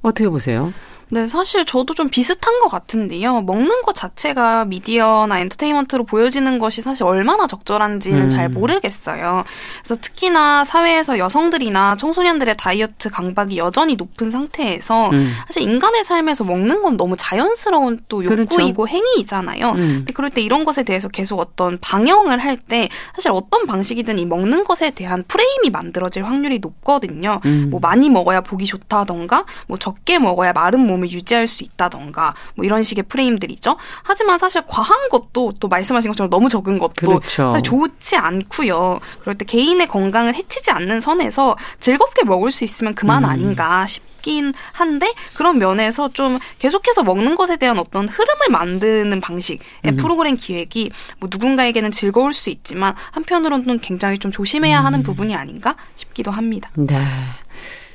[0.04, 0.72] 어떻게 보세요?
[1.14, 3.42] 네, 사실 저도 좀 비슷한 것 같은데요.
[3.42, 8.30] 먹는 것 자체가 미디어나 엔터테인먼트로 보여지는 것이 사실 얼마나 적절한지는 음.
[8.30, 9.44] 잘 모르겠어요.
[9.84, 15.32] 그래서 특히나 사회에서 여성들이나 청소년들의 다이어트 강박이 여전히 높은 상태에서 음.
[15.46, 18.42] 사실 인간의 삶에서 먹는 건 너무 자연스러운 또 그렇죠.
[18.56, 19.70] 욕구이고 행위이잖아요.
[19.70, 19.78] 음.
[19.78, 24.26] 근데 그럴 때 이런 것에 대해서 계속 어떤 방영을 할 때 사실 어떤 방식이든 이
[24.26, 27.42] 먹는 것에 대한 프레임이 만들어질 확률이 높거든요.
[27.46, 27.68] 음.
[27.70, 32.84] 뭐 많이 먹어야 보기 좋다던가, 뭐 적게 먹어야 마른 몸을 유지할 수 있다던가, 뭐 이런
[32.84, 33.78] 식의 프레임들이죠.
[34.04, 37.54] 하지만 사실 과한 것도 또 말씀하신 것처럼 너무 적은 것도 그렇죠.
[37.64, 39.00] 좋지 않고요.
[39.22, 43.30] 그럴 때 개인의 건강을 해치지 않는 선에서 즐겁게 먹을 수 있으면 그만 음.
[43.30, 49.96] 아닌가 싶긴 한데 그런 면에서 좀 계속해서 먹는 것에 대한 어떤 흐름을 만드는 방식의 음.
[49.98, 54.86] 프로그램 기획이 뭐 누군가에게는 즐거울 수 있지만 한편으로는 굉장히 좀 조심해야 음.
[54.86, 56.70] 하는 부분이 아닌가 싶기도 합니다.
[56.76, 56.98] 네.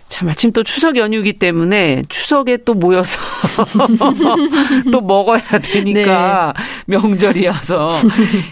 [0.09, 3.21] 자, 마침 또 추석 연휴기 때문에 추석에 또 모여서
[4.91, 6.55] 또 먹어야 되니까
[6.87, 7.99] 명절이어서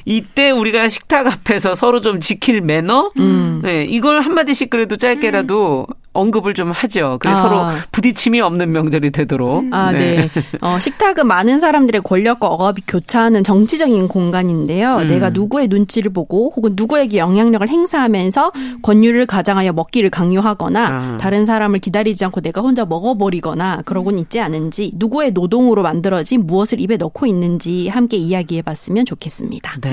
[0.05, 3.11] 이때 우리가 식탁 앞에서 서로 좀 지킬 매너?
[3.19, 3.61] 음.
[3.63, 5.87] 네, 이걸 한마디씩 그래도 짧게라도
[6.17, 7.19] 언급을 좀 하죠.
[7.21, 7.43] 그래서 아.
[7.43, 9.65] 서로 부딪힘이 없는 명절이 되도록.
[9.73, 10.29] 아, 네.
[10.61, 14.97] 어, 식탁은 많은 사람들의 권력과 억압이 교차하는 정치적인 공간인데요.
[14.99, 15.07] 음.
[15.07, 18.53] 내가 누구의 눈치를 보고 혹은 누구에게 영향력을 행사하면서
[18.83, 21.17] 권유를 가장하여 먹기를 강요하거나 아.
[21.19, 26.97] 다른 사람을 기다리지 않고 내가 혼자 먹어버리거나 그러곤 있지 않은지 누구의 노동으로 만들어진 무엇을 입에
[26.97, 29.79] 넣고 있는지 함께 이야기해 봤으면 좋겠습니다.
[29.83, 29.91] 네.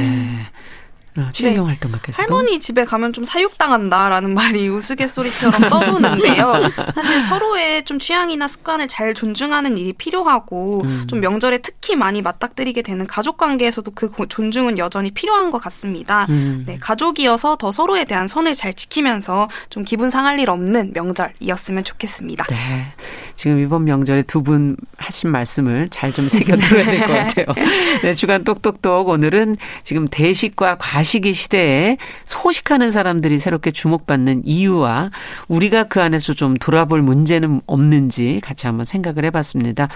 [1.17, 6.53] 어, 최영 활동가께서 할머니 집에 가면 좀 사육당한다라는 말이 우스갯소리처럼 떠도는데요.
[6.95, 11.05] 사실 서로의 좀 취향이나 습관을 잘 존중하는 일이 필요하고 음.
[11.07, 16.25] 좀 명절에 특히 많이 맞닥뜨리게 되는 가족 관계에서도 그 고- 존중은 여전히 필요한 것 같습니다.
[16.29, 16.63] 음.
[16.65, 22.45] 네, 가족이어서 더 서로에 대한 선을 잘 지키면서 좀 기분 상할 일 없는 명절이었으면 좋겠습니다.
[22.47, 22.85] 네.
[23.35, 27.45] 지금 이번 명절에 두 분 하신 말씀을 잘 좀 새겨 들어야 될 것 같아요.
[28.03, 35.11] 네, 주간 똑똑똑 오늘은 지금 대식과 과식 과식의 시대에 소식하는 사람들이 새롭게 주목받는 이유와
[35.47, 39.87] 우리가 그 안에서 좀 돌아볼 문제는 없는지 같이 한번 생각을 해봤습니다.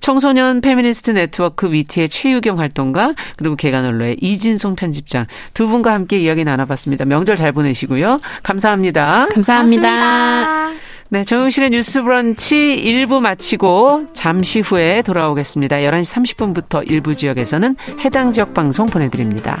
[0.00, 7.04] 청소년 페미니스트 네트워크 위티의 최유경 활동가 그리고 계간홀로의 이진송 편집장 두 분과 함께 이야기 나눠봤습니다.
[7.04, 8.18] 명절 잘 보내시고요.
[8.42, 9.28] 감사합니다.
[9.32, 9.88] 감사합니다.
[9.88, 10.80] 고맙습니다.
[11.12, 15.76] 네, 정용실의 뉴스 브런치 1부 마치고 잠시 후에 돌아오겠습니다.
[15.76, 19.60] 11시 30분부터 일부 지역에서는 해당 지역 방송 보내드립니다.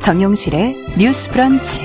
[0.00, 1.82] 정용실의 뉴스 브런치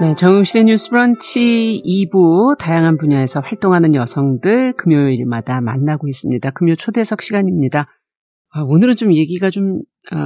[0.00, 6.50] 네, 정용실의 뉴스 브런치 2부 다양한 분야에서 활동하는 여성들 금요일마다 만나고 있습니다.
[6.50, 7.86] 금요 초대석 시간입니다.
[8.50, 9.82] 아, 오늘은 좀 얘기가 좀
[10.12, 10.16] 어,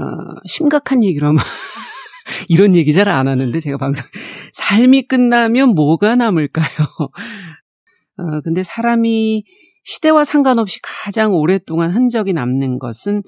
[0.46, 1.32] 심각한 얘기로
[2.48, 4.06] 이런 얘기 잘 안 하는데 제가 방송
[4.54, 6.86] 삶이 끝나면 뭐가 남을까요?
[8.16, 9.44] 어, 근데 사람이
[9.84, 13.22] 시대와 상관없이 가장 오랫동안 흔적이 남는 것은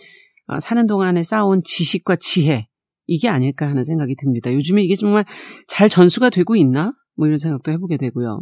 [0.49, 2.67] 어, 사는 동안에 쌓아온 지식과 지혜
[3.07, 4.53] 이게 아닐까 하는 생각이 듭니다.
[4.53, 5.25] 요즘에 이게 정말
[5.69, 6.93] 잘 전수가 되고 있나?
[7.17, 8.41] 뭐 이런 생각도 해보게 되고요.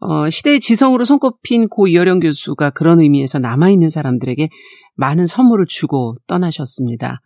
[0.00, 4.48] 어, 시대의 지성으로 손꼽힌 고 이어령 교수가 그런 의미에서 남아있는 사람들에게
[4.96, 7.20] 많은 선물을 주고 떠나셨습니다.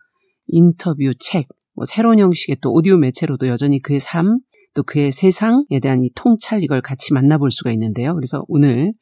[0.47, 4.39] 인터뷰, 책, 뭐 새로운 형식의 또 오디오 매체로도 여전히 그의 삶,
[4.75, 8.13] 또 그의 세상에 대한 이 통찰 이걸 같이 만나볼 수가 있는데요.
[8.13, 8.93] 그래서 오늘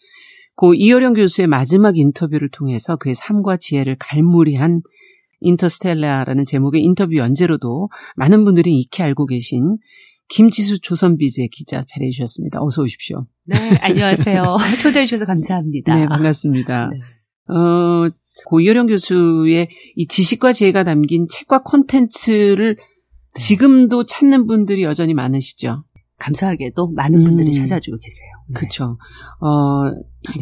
[0.55, 4.81] 고 이어령 교수의 마지막 인터뷰를 통해서 그의 삶과 지혜를 갈무리한
[5.41, 9.77] 인터스텔라라는 제목의 인터뷰 연재로도 많은 분들이 익히 알고 계신
[10.27, 12.59] 김지수 조선비즈의 기자 자리해 주셨습니다.
[12.61, 13.27] 어서 오십시오.
[13.45, 14.43] 네, 안녕하세요.
[14.81, 15.95] 초대해 주셔서 감사합니다.
[15.95, 16.89] 네, 반갑습니다.
[16.89, 17.53] 네.
[17.53, 18.09] 어,
[18.47, 23.39] 고 이어령 교수의 이 지식과 지혜가 담긴 책과 콘텐츠를 네.
[23.39, 25.83] 지금도 찾는 분들이 여전히 많으시죠.
[26.17, 27.51] 감사하게도 많은 분들이 음.
[27.51, 28.29] 찾아주고 계세요.
[28.47, 28.53] 네.
[28.53, 28.97] 그렇죠.
[29.41, 29.91] 어,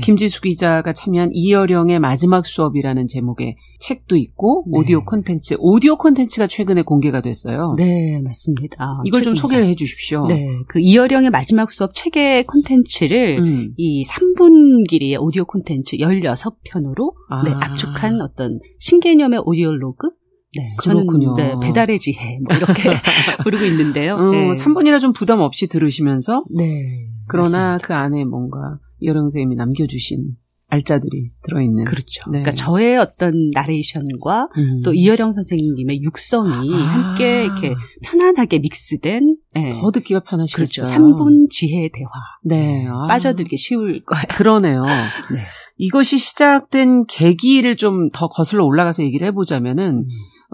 [0.01, 4.79] 김지수 기자가 참여한 이어령의 마지막 수업이라는 제목의 책도 있고 네.
[4.79, 7.73] 오디오 콘텐츠, 오디오 콘텐츠가 최근에 공개가 됐어요.
[7.77, 8.99] 네, 맞습니다.
[9.03, 9.33] 이걸 좀.
[9.35, 10.27] 소개해 주십시오.
[10.27, 13.73] 네, 그 이어령의 마지막 수업 책의 콘텐츠를 음.
[13.77, 17.43] 이 3분 길이의 오디오 콘텐츠 16편으로 아.
[17.43, 20.09] 네, 압축한 어떤 신개념의 오디오 로그?
[20.55, 21.35] 네, 그렇군요.
[21.35, 22.83] 저는 네, 배달의 지혜 뭐 이렇게
[23.43, 24.15] 부르고 있는데요.
[24.15, 24.51] 어, 네.
[24.51, 26.83] 3분이나 좀 부담 없이 들으시면서 네.
[27.27, 27.87] 그러나 맞습니다.
[27.87, 30.35] 그 안에 뭔가 이어령 선생님이 남겨주신
[30.73, 31.83] 알짜들이 들어있는.
[31.83, 32.23] 그렇죠.
[32.31, 32.41] 네.
[32.41, 34.81] 그러니까 저의 어떤 나레이션과 음.
[34.83, 36.77] 또 이어령 선생님의 육성이 아.
[36.77, 39.69] 함께 이렇게 편안하게 믹스된 네.
[39.69, 40.85] 더 듣기가 편하시겠어요.
[40.85, 40.91] 그렇죠.
[40.91, 42.09] 3분 지혜 대화.
[42.43, 42.87] 네.
[42.87, 43.05] 아.
[43.07, 44.23] 빠져들기 쉬울 거예요.
[44.33, 44.81] 그러네요.
[45.31, 45.39] 네.
[45.77, 50.05] 이것이 시작된 계기를 좀 더 거슬러 올라가서 얘기를 해보자면은,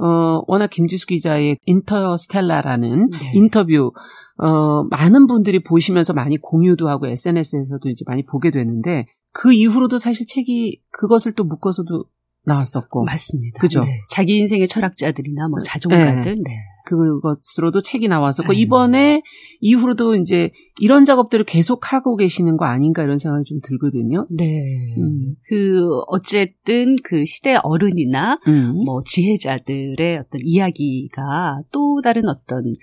[0.01, 3.31] 어, 워낙 김지수 기자의 인터스텔라라는 네.
[3.33, 3.91] 인터뷰,
[4.37, 10.25] 어, 많은 분들이 보시면서 많이 공유도 하고 SNS에서도 이제 많이 보게 되는데, 그 이후로도 사실
[10.25, 12.05] 책이 그것을 또 묶어서도
[12.49, 13.59] 나왔었고, 맞습니다.
[13.59, 13.81] 그죠?
[13.83, 14.01] 네.
[14.11, 16.35] 자기 인생의 철학자들이나 뭐 자존가들.
[16.35, 16.51] 네.
[16.85, 18.59] 그것으로도 책이 나왔었고, 네.
[18.59, 19.21] 이번에
[19.61, 24.27] 이후로도 이제 이런 작업들을 계속 하고 계시는 거 아닌가 이런 생각이 좀 들거든요.
[24.29, 24.59] 네.
[24.97, 25.35] 음.
[25.47, 28.79] 그 어쨌든 그 시대 어른이나 음.
[28.85, 32.73] 뭐 지혜자들의 어떤 이야기가 또 다른 어떤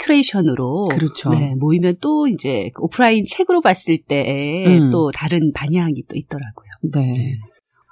[0.00, 1.30] curation으로 그렇죠.
[1.30, 4.90] 네, 모이면 또 이제 그 오프라인 책으로 봤을 때에 음.
[4.90, 6.70] 또 다른 반향이 또 있더라고요.
[6.94, 7.36] 네.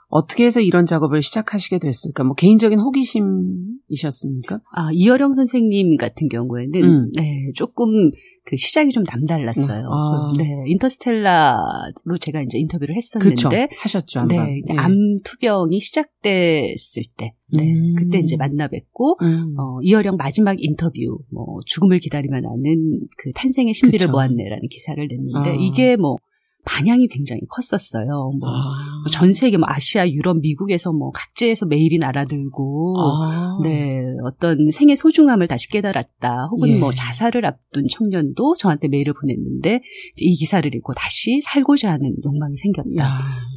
[0.09, 2.25] 어떻게 해서 이런 작업을 시작하시게 됐을까?
[2.25, 4.61] 뭐 개인적인 호기심이셨습니까?
[4.73, 7.11] 아, 이어령 선생님 같은 경우에는 음.
[7.15, 8.11] 네, 조금
[8.45, 9.87] 그 시작이 좀 남달랐어요.
[9.87, 10.33] 아.
[10.39, 13.75] 네, 인터스텔라로 제가 이제 인터뷰를 했었는데 그렇죠.
[13.79, 14.21] 하셨죠.
[14.21, 14.39] 한번.
[14.39, 14.77] 네, 예.
[14.79, 17.95] 암 투병이 시작됐을 때, 네, 음.
[17.99, 19.55] 그때 이제 만나 뵙고, 음.
[19.59, 24.13] 어, 이어령 마지막 인터뷰, 뭐, 죽음을 기다리면 아는 그 탄생의 신비를 그쵸.
[24.13, 25.55] 보았네라는 기사를 냈는데, 아.
[25.61, 26.17] 이게 뭐,
[26.65, 28.33] 반향이 굉장히 컸었어요.
[28.39, 29.11] 뭐, 아.
[29.11, 33.59] 전 세계, 뭐, 아시아, 유럽, 미국에서 뭐, 각지에서 메일이 날아들고, 아.
[33.63, 36.49] 네, 어떤 생의 소중함을 다시 깨달았다.
[36.51, 36.79] 혹은 예.
[36.79, 39.81] 뭐 자살을 앞둔 청년도 저한테 메일을 보냈는데
[40.17, 42.89] 이 기사를 읽고 다시 살고자 하는 욕망이 생겼다.
[42.99, 43.05] 야.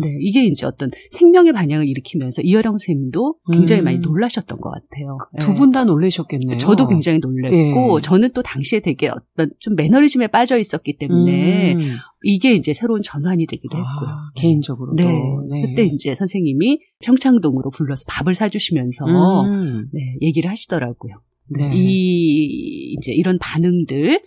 [0.01, 3.85] 네, 이게 이제 어떤 생명의 반향을 일으키면서 이어령 선생님도 굉장히 음.
[3.85, 5.17] 많이 놀라셨던 것 같아요.
[5.39, 6.57] 두 분다 놀라셨겠네요.
[6.57, 8.01] 저도 굉장히 놀랬고 예.
[8.01, 11.97] 저는 또 당시에 되게 어떤 좀 매너리즘에 빠져 있었기 때문에 음.
[12.23, 14.10] 이게 이제 새로 운 전환이 되기도 했고요.
[14.10, 14.95] 아, 개인적으로도.
[14.95, 15.12] 네.
[15.49, 15.62] 네.
[15.67, 19.06] 그때 이제 선생님이 평창동으로 불러서 밥을 사주시면서
[19.45, 19.88] 음.
[19.91, 21.15] 네, 얘기를 하시더라고요.
[21.49, 21.71] 네.
[21.75, 24.21] 이 이제 이런 반응들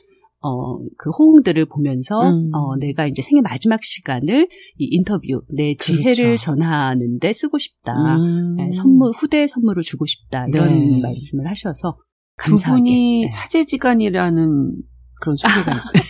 [0.46, 2.50] 어, 그 호응들을 보면서, 음.
[2.54, 4.46] 어, 내가 이제 생의 마지막 시간을
[4.76, 6.44] 이 인터뷰, 내 지혜를 그렇죠.
[6.44, 7.94] 전하는데 쓰고 싶다.
[8.16, 8.56] 음.
[8.56, 10.44] 네, 선물, 후대 선물을 주고 싶다.
[10.52, 11.00] 이런 네.
[11.00, 11.96] 말씀을 하셔서,
[12.36, 12.78] 두 감사하게.
[12.78, 13.28] 분이 네.
[13.28, 14.76] 사제지간이라는
[15.22, 16.02] 그런 소리가 있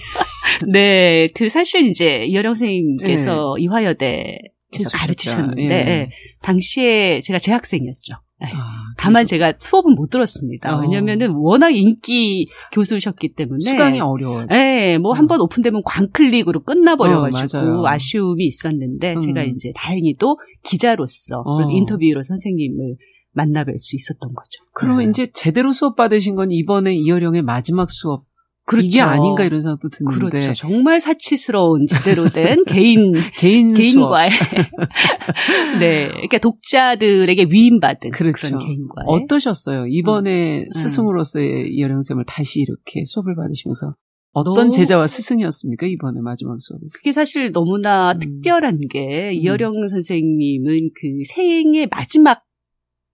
[0.71, 4.39] 네, 그 사실 이제 이어령 선생님께서 이화여대에서
[4.75, 4.99] 해주셨죠.
[4.99, 5.91] 가르치셨는데, 예.
[5.91, 6.11] 예,
[6.43, 8.15] 당시에 제가 재학생이었죠.
[8.43, 8.47] 예.
[8.53, 8.61] 아,
[8.99, 10.77] 다만 제가 수업은 못 들었습니다.
[10.77, 10.81] 어.
[10.81, 13.59] 왜냐면은 워낙 인기 교수셨기 때문에.
[13.61, 14.47] 수강이 어려워요.
[14.47, 15.19] 네, 뭐 음.
[15.19, 17.87] 한번 오픈되면 광클릭으로 끝나버려가지고 어.
[17.87, 19.21] 아쉬움이 있었는데 음.
[19.21, 21.71] 제가 이제 다행히도 기자로서 어.
[21.71, 22.97] 인터뷰로 선생님을
[23.37, 24.65] 만나뵐 수 있었던 거죠.
[24.73, 25.11] 그러면 네.
[25.11, 28.25] 이제 제대로 수업 받으신 건 이번에 이어령의 마지막 수업
[28.67, 28.87] 그렇죠.
[28.87, 30.55] 이게 아닌가 이런 생각도 드는데 그렇죠.
[30.55, 33.75] 정말 사치스러운 제대로 된 개인 개인.
[33.75, 34.31] 개인과의
[35.81, 38.57] 네, 그러니까 독자들에게 위임받은 그 그렇죠.
[38.57, 39.87] 런 개인과의 어떠셨어요?
[39.89, 40.73] 이번에 음.
[40.73, 43.95] 스승으로서의 이어령 쌤을 다시 이렇게 수업을 받으시면서
[44.33, 45.87] 어떤 제자와 스승이었습니까?
[45.87, 46.89] 이번에 마지막 수업에서.
[46.99, 48.19] 그게 사실 너무나 음.
[48.19, 49.35] 특별한 게 음.
[49.35, 52.43] 이어령 선생님은 그 생의 마지막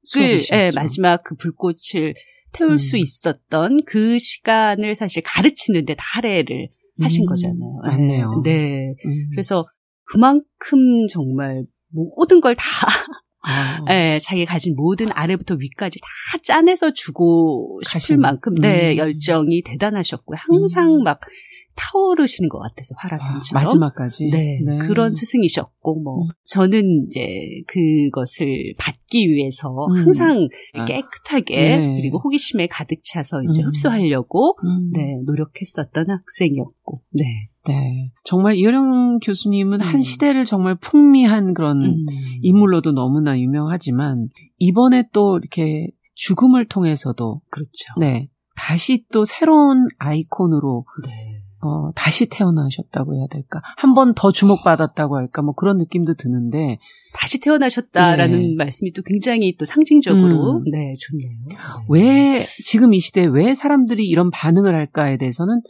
[0.03, 0.57] 수업이셨죠.
[0.57, 2.15] 예, 마지막 그 불꽃을
[2.53, 2.77] 태울 음.
[2.79, 6.69] 수 있었던 그 시간을 사실 가르치는데 다 할애를
[7.03, 7.81] 하신 음, 거잖아요.
[7.83, 8.43] 맞네요.
[8.47, 8.95] 예, 네.
[9.07, 9.29] 음.
[9.31, 9.67] 그래서
[10.05, 12.65] 그만큼 정말 모든 걸 다
[13.43, 13.85] 아.
[13.91, 18.97] 예, 자기 가진 모든 아래부터 위까지 다 짜내서 주고 싶을 가신- 만큼 네, 음.
[18.99, 20.37] 열정이 대단하셨고요.
[20.49, 21.03] 항상 음.
[21.05, 21.21] 막
[21.77, 23.65] 타오르시는 것 같아서 아, 화라산처럼.
[23.65, 24.31] 마지막까지.
[24.31, 26.29] 네, 그런 스승이셨고, 뭐, 음.
[26.45, 27.23] 저는 이제
[27.67, 29.99] 그것을 받기 위해서 음.
[29.99, 30.85] 항상 아.
[30.85, 31.97] 깨끗하게, 네.
[32.01, 33.69] 그리고 호기심에 가득 차서 이제 음.
[33.69, 34.91] 흡수하려고, 음.
[34.93, 37.49] 네, 노력했었던 학생이었고, 네.
[37.67, 38.11] 네.
[38.25, 40.01] 정말 이어령 교수님은 한 음.
[40.01, 42.07] 시대를 정말 풍미한 그런 음.
[42.43, 44.29] 인물로도 너무나 유명하지만
[44.59, 47.95] 이번에 또 이렇게 죽음을 통해서도 그렇죠.
[47.99, 48.29] 네.
[48.57, 51.30] 다시 또 새로운 아이콘으로 네.
[51.63, 53.61] 어, 다시 태어나셨다고 해야 될까?
[53.77, 55.43] 한 번 더 주목받았다고 할까?
[55.43, 56.79] 뭐 그런 느낌도 드는데
[57.13, 58.55] 다시 태어나셨다라는 네.
[58.57, 60.65] 말씀이 또 굉장히 또 상징적으로, 음.
[60.71, 61.39] 네, 좋네요.
[61.49, 61.57] 네.
[61.89, 65.61] 왜 지금 이 시대에 왜 사람들이 이런 반응을 할까에 대해서는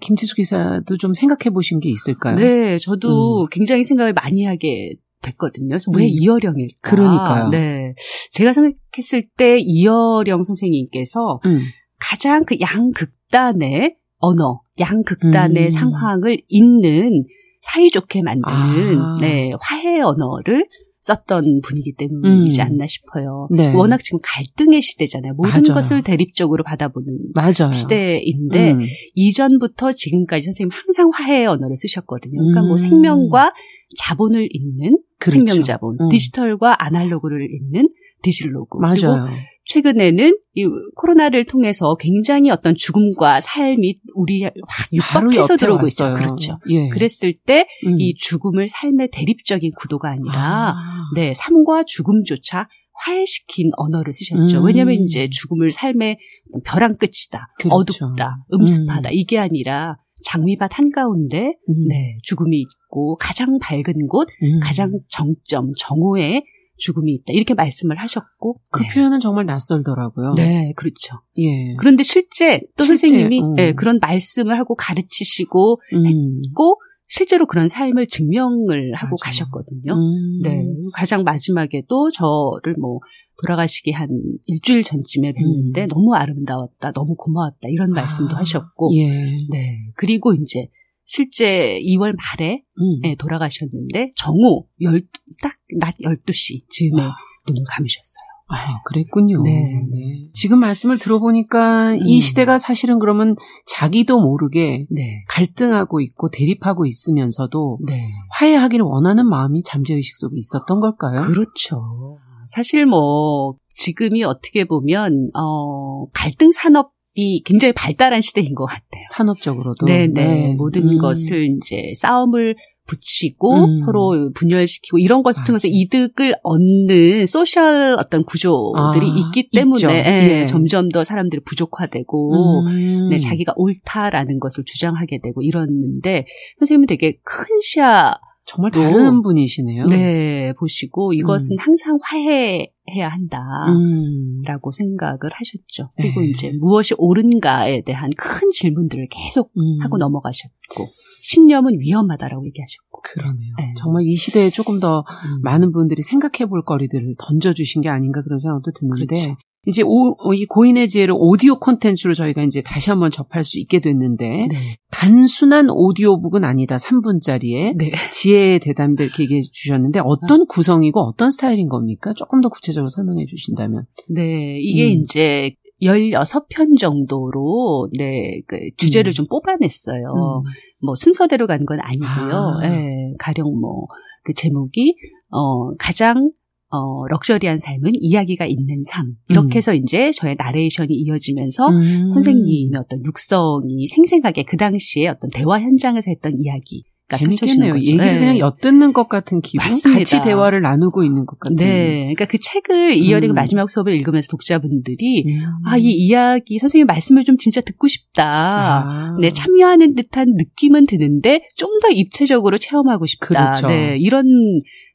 [0.00, 2.36] 김지수 기사도 좀 생각해 보신 게 있을까요?
[2.36, 5.68] 네, 저도 굉장히 생각을 많이 하게 됐거든요.
[5.68, 6.08] 그래서 왜 음.
[6.10, 6.90] 이어령일까?
[6.90, 7.48] 그러니까요.
[7.48, 7.94] 네.
[8.32, 11.60] 제가 생각했을 때 이어령 선생님께서 음.
[11.98, 15.70] 가장 그 양극단의 언어, 양극단의 음.
[15.70, 17.22] 상황을 잇는
[17.62, 19.18] 사이좋게 만드는 아.
[19.20, 20.66] 네, 화해 언어를
[21.00, 22.66] 썼던 분이기 때문이지 음.
[22.66, 23.48] 않나 싶어요.
[23.50, 23.74] 네.
[23.74, 25.34] 워낙 지금 갈등의 시대잖아요.
[25.34, 25.74] 모든 맞아요.
[25.74, 27.72] 것을 대립적으로 받아보는 맞아요.
[27.72, 28.80] 시대인데 음.
[29.14, 32.40] 이전부터 지금까지 선생님 항상 화해의 언어를 쓰셨거든요.
[32.40, 32.76] 그러니까 뭐 음.
[32.78, 33.52] 생명과
[33.98, 35.38] 자본을 잇는 그렇죠.
[35.38, 36.08] 생명자본, 음.
[36.08, 37.86] 디지털과 아날로그를 잇는
[38.22, 38.78] 디실로그.
[38.78, 39.28] 그리고 맞아요.
[39.66, 44.52] 최근에는 이 코로나를 통해서 굉장히 어떤 죽음과 삶이 우리 확
[44.92, 46.04] 육박해서 들어오고 있죠.
[46.04, 46.22] 왔어요.
[46.22, 46.58] 그렇죠.
[46.68, 46.88] 예.
[46.88, 47.96] 그랬을 때이 음.
[48.16, 50.74] 죽음을 삶의 대립적인 구도가 아니라 아.
[51.14, 54.58] 네, 삶과 죽음조차 화해시킨 언어를 쓰셨죠.
[54.60, 54.66] 음.
[54.66, 56.18] 왜냐하면 이제 죽음을 삶의
[56.64, 57.74] 벼랑 끝이다, 그렇죠.
[57.74, 59.12] 어둡다, 음습하다 음.
[59.12, 61.88] 이게 아니라 장미밭 한가운데 음.
[61.88, 64.60] 네, 죽음이 있고 가장 밝은 곳, 음.
[64.60, 66.42] 가장 정점, 정오에
[66.76, 68.88] 죽음이 있다 이렇게 말씀을 하셨고 그 네.
[68.88, 70.32] 표현은 정말 낯설더라고요.
[70.36, 71.20] 네, 그렇죠.
[71.38, 71.74] 예.
[71.78, 73.54] 그런데 실제 또 실제, 선생님이 어.
[73.56, 76.34] 네, 그런 말씀을 하고 가르치시고 음.
[76.54, 79.22] 고 실제로 그런 삶을 증명을 하고 맞아요.
[79.22, 79.92] 가셨거든요.
[79.92, 80.40] 음.
[80.42, 80.64] 네.
[80.92, 82.98] 가장 마지막에도 저를 뭐
[83.42, 84.08] 돌아가시기 한
[84.46, 85.88] 일주일 전쯤에 뵀는데 음.
[85.88, 89.08] 너무 아름다웠다, 너무 고마웠다 이런 말씀도 아, 하셨고, 예.
[89.50, 89.78] 네.
[89.96, 90.68] 그리고 이제
[91.04, 93.00] 실제 2월 말에 음.
[93.02, 97.14] 네, 돌아가셨는데 정오 열딱낮 12시 즈음에 와.
[97.46, 98.34] 눈을 감으셨어요.
[98.46, 99.42] 아, 그랬군요.
[99.42, 99.86] 네.
[100.32, 102.18] 지금 말씀을 들어보니까 이 음.
[102.18, 103.36] 시대가 사실은 그러면
[103.66, 105.24] 자기도 모르게 네.
[105.28, 108.06] 갈등하고 있고 대립하고 있으면서도 네.
[108.32, 111.26] 화해하기를 원하는 마음이 잠재의식 속에 있었던 걸까요?
[111.26, 112.18] 그렇죠.
[112.46, 119.04] 사실 뭐 지금이 어떻게 보면 어 갈등 산업 이 굉장히 발달한 시대인 것 같아요.
[119.12, 119.86] 산업적으로도.
[119.86, 120.54] 네, 네.
[120.56, 120.98] 모든 음.
[120.98, 123.76] 것을 이제 싸움을 붙이고 음.
[123.76, 125.46] 서로 분열시키고 이런 것을 아.
[125.46, 129.82] 통해서 이득을 얻는 소셜 어떤 구조들이 아, 있기 때문에.
[129.88, 130.46] 예, 예.
[130.46, 133.08] 점점 더 사람들이 부족화되고 음.
[133.08, 136.26] 네, 자기가 옳다라는 것을 주장하게 되고 이러는데
[136.58, 139.86] 선생님은 되게 큰 시야 정말 또- 다른 분이시네요.
[139.86, 143.38] 네, 보시고 이것은 항상 화해 해야 한다.
[143.68, 144.42] 음.
[144.44, 145.90] 라고 생각을 하셨죠.
[145.96, 146.28] 그리고 네.
[146.28, 149.80] 이제 무엇이 옳은가에 대한 큰 질문들을 계속 음.
[149.80, 150.84] 하고 넘어가셨고
[151.22, 153.02] 신념은 위험하다라고 얘기하셨고.
[153.02, 153.54] 그러네요.
[153.58, 153.74] 네.
[153.76, 155.40] 정말 이 시대에 조금 더 음.
[155.42, 159.36] 많은 분들이 생각해 볼 거리들을 던져 주신 게 아닌가 그런 생각도 드는데 그렇죠.
[159.66, 163.80] 이제 오, 어, 이 고인의 지혜를 오디오 콘텐츠로 저희가 이제 다시 한번 접할 수 있게
[163.80, 164.76] 됐는데 네.
[164.90, 166.76] 단순한 오디오북은 아니다.
[166.76, 167.92] 3분짜리에 네.
[168.12, 172.12] 지혜의 대담들 이렇게 얘기해 주셨는데 어떤 구성이고 어떤 스타일인 겁니까?
[172.14, 173.84] 조금 더 구체적으로 설명해 주신다면.
[174.08, 175.00] 네, 이게 음.
[175.00, 179.12] 이제 16편 정도로 네, 그 주제를 음.
[179.12, 179.98] 좀 뽑아냈어요.
[179.98, 180.42] 음.
[180.84, 182.60] 뭐 순서대로 가는 건 아니고요.
[182.62, 182.66] 아.
[182.66, 183.86] 예, 가령 뭐
[184.24, 184.96] 그 제목이
[185.30, 186.32] 어 가장
[186.74, 189.14] 어 럭셔리한 삶은 이야기가 있는 삶.
[189.28, 189.58] 이렇게 음.
[189.58, 192.08] 해서 이제 저의 나레이션이 이어지면서 음.
[192.08, 196.84] 선생님의 어떤 육성이 생생하게 그 당시에 어떤 대화 현장에서 했던 이야기.
[197.16, 197.76] 재밌겠네요.
[197.76, 199.98] 얘기를 그냥 엿듣는 것 같은 기분, 맞습니다.
[199.98, 201.56] 같이 대화를 나누고 있는 것 같은.
[201.56, 201.98] 네.
[202.14, 203.34] 그러니까 그 책을 이어링 음.
[203.34, 205.40] 마지막 수업을 읽으면서 독자분들이 음.
[205.66, 208.24] 아, 이 이야기 선생님 말씀을 좀 진짜 듣고 싶다.
[208.24, 209.16] 아.
[209.20, 213.26] 네, 참여하는 듯한 느낌은 드는데 좀 더 입체적으로 체험하고 싶다.
[213.28, 213.66] 그렇죠.
[213.66, 214.24] 네, 이런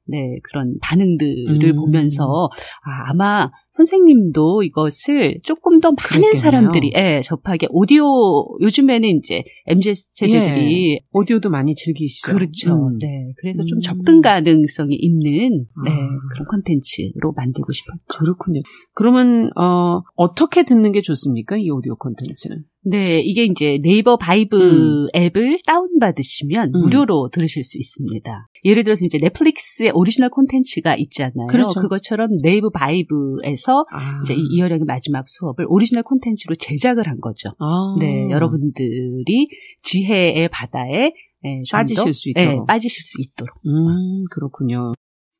[0.09, 1.75] 네, 그런 반응들을 음.
[1.75, 2.49] 보면서
[2.83, 6.37] 아, 아마 선생님도 이것을 조금 더 많은 그랬겠네요.
[6.39, 8.03] 사람들이 예, 접하게 오디오
[8.61, 10.99] 요즘에는 이제 MZ 세대들이 예.
[11.11, 12.33] 오디오도 많이 즐기시죠.
[12.33, 12.73] 그렇죠.
[12.73, 12.97] 음.
[12.99, 13.33] 네.
[13.37, 13.81] 그래서 좀 음.
[13.81, 16.07] 접근 가능성이 있는 네, 아.
[16.33, 17.99] 그런 콘텐츠로 만들고 싶었죠.
[18.07, 18.61] 그렇군요.
[18.93, 21.57] 그러면 어 어떻게 듣는 게 좋습니까?
[21.57, 22.63] 이 오디오 콘텐츠는.
[22.83, 25.07] 네, 이게 이제 네이버 바이브 음.
[25.15, 26.79] 앱을 다운받으시면 음.
[26.79, 28.47] 무료로 들으실 수 있습니다.
[28.63, 31.47] 예를 들어서 이제 넷플릭스의 오리지널 콘텐츠가 있잖아요.
[31.49, 31.81] 그렇죠.
[31.81, 34.21] 것처럼 네이버 바이브에서 아.
[34.23, 37.49] 이제 이 이어령의 마지막 수업을 오리지널 콘텐츠로 제작을 한 거죠.
[37.59, 37.95] 아.
[37.99, 39.47] 네, 여러분들이
[39.81, 41.11] 지혜의 바다에
[41.45, 42.51] 예, 좀 빠지실 더, 수 있도록.
[42.51, 43.55] 예, 빠지실 수 있도록.
[43.65, 44.91] 음, 그렇군요.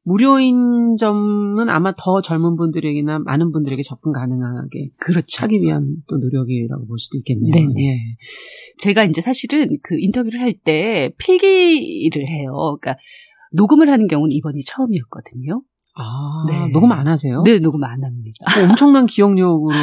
[0.10, 5.43] 무료인 점은 아마 더 젊은 분들에게나 많은 분들에게 접근 가능하게 그렇죠.
[5.43, 7.53] 하기 위한 또 노력이라고 볼 수도 있겠네요.
[7.53, 7.74] 네네.
[7.78, 7.97] 예.
[8.80, 12.51] 제가 이제 사실은 그 인터뷰를 할 때 필기를 해요.
[12.82, 12.99] 그러니까
[13.53, 15.62] 녹음을 하는 경우는 이번이 처음이었거든요.
[15.95, 16.72] 아, 네.
[16.72, 17.43] 녹음 안 하세요?
[17.43, 18.60] 네, 녹음 안 합니다.
[18.60, 19.76] 뭐 엄청난 기억력으로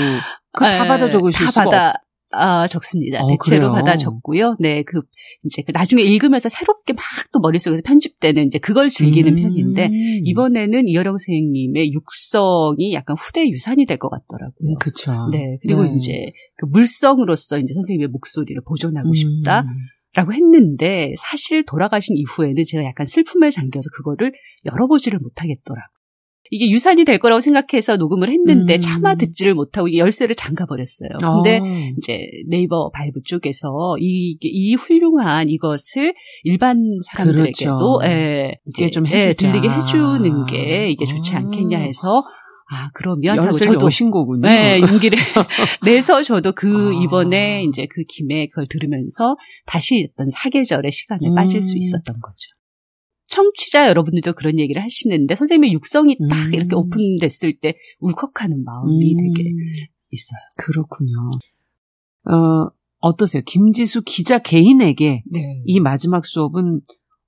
[0.52, 1.94] 그 다 네, 받아 적으실 다 수가 받아
[2.32, 3.20] 아, 적습니다.
[3.22, 3.72] 어, 대체로 그래요?
[3.72, 4.56] 받아 적고요.
[4.58, 5.00] 네, 그
[5.44, 7.02] 이제 그 나중에 읽으면서 새롭게 막
[7.32, 9.42] 또 머릿속에서 편집되는 이제 그걸 즐기는 음.
[9.42, 9.90] 편인데
[10.24, 14.74] 이번에는 이여령 선생님의 육성이 약간 후대 유산이 될 것 같더라고요.
[14.80, 15.28] 그렇죠.
[15.32, 15.94] 네, 그리고 네.
[15.96, 16.12] 이제
[16.56, 19.14] 그 물성으로서 이제 선생님의 목소리를 보존하고 음.
[19.14, 19.64] 싶다
[20.14, 24.32] 라고 했는데 사실 돌아가신 이후에는 제가 약간 슬픔에 잠겨서 그거를
[24.64, 25.95] 열어보지를 못하겠더라고요.
[26.50, 28.80] 이게 유산이 될 거라고 생각해서 녹음을 했는데 음.
[28.80, 31.10] 차마 듣지를 못하고 열쇠를 잠가 버렸어요.
[31.22, 31.32] 아.
[31.34, 31.60] 근데
[31.98, 32.18] 이제
[32.48, 37.98] 네이버 바이브 쪽에서 이, 이 훌륭한 이것을 일반 사람들에게도 그렇죠.
[38.04, 39.52] 예, 이게 이제 좀 예, 해주자.
[39.52, 41.38] 들리게 해주는 게 이게 좋지 아.
[41.38, 42.22] 않겠냐 해서
[42.68, 44.40] 아 그러면 하고 저도 여신 거군요.
[44.40, 45.16] 네, 용기를
[45.84, 47.02] 내서 저도 그 아.
[47.04, 49.36] 이번에 이제 그 김에 그걸 들으면서
[49.66, 51.34] 다시 어떤 사색의 시간에 음.
[51.34, 52.55] 빠질 수 있었던 거죠.
[53.28, 56.54] 청취자 여러분들도 그런 얘기를 하시는데 선생님의 육성이 딱 음.
[56.54, 59.34] 이렇게 오픈됐을 때 울컥하는 마음이 음.
[59.34, 59.50] 되게
[60.10, 60.38] 있어요.
[60.58, 61.30] 그렇군요.
[62.30, 62.70] 어,
[63.00, 63.42] 어떠세요?
[63.46, 65.62] 김지수 기자 개인에게 네.
[65.64, 66.80] 이 마지막 수업은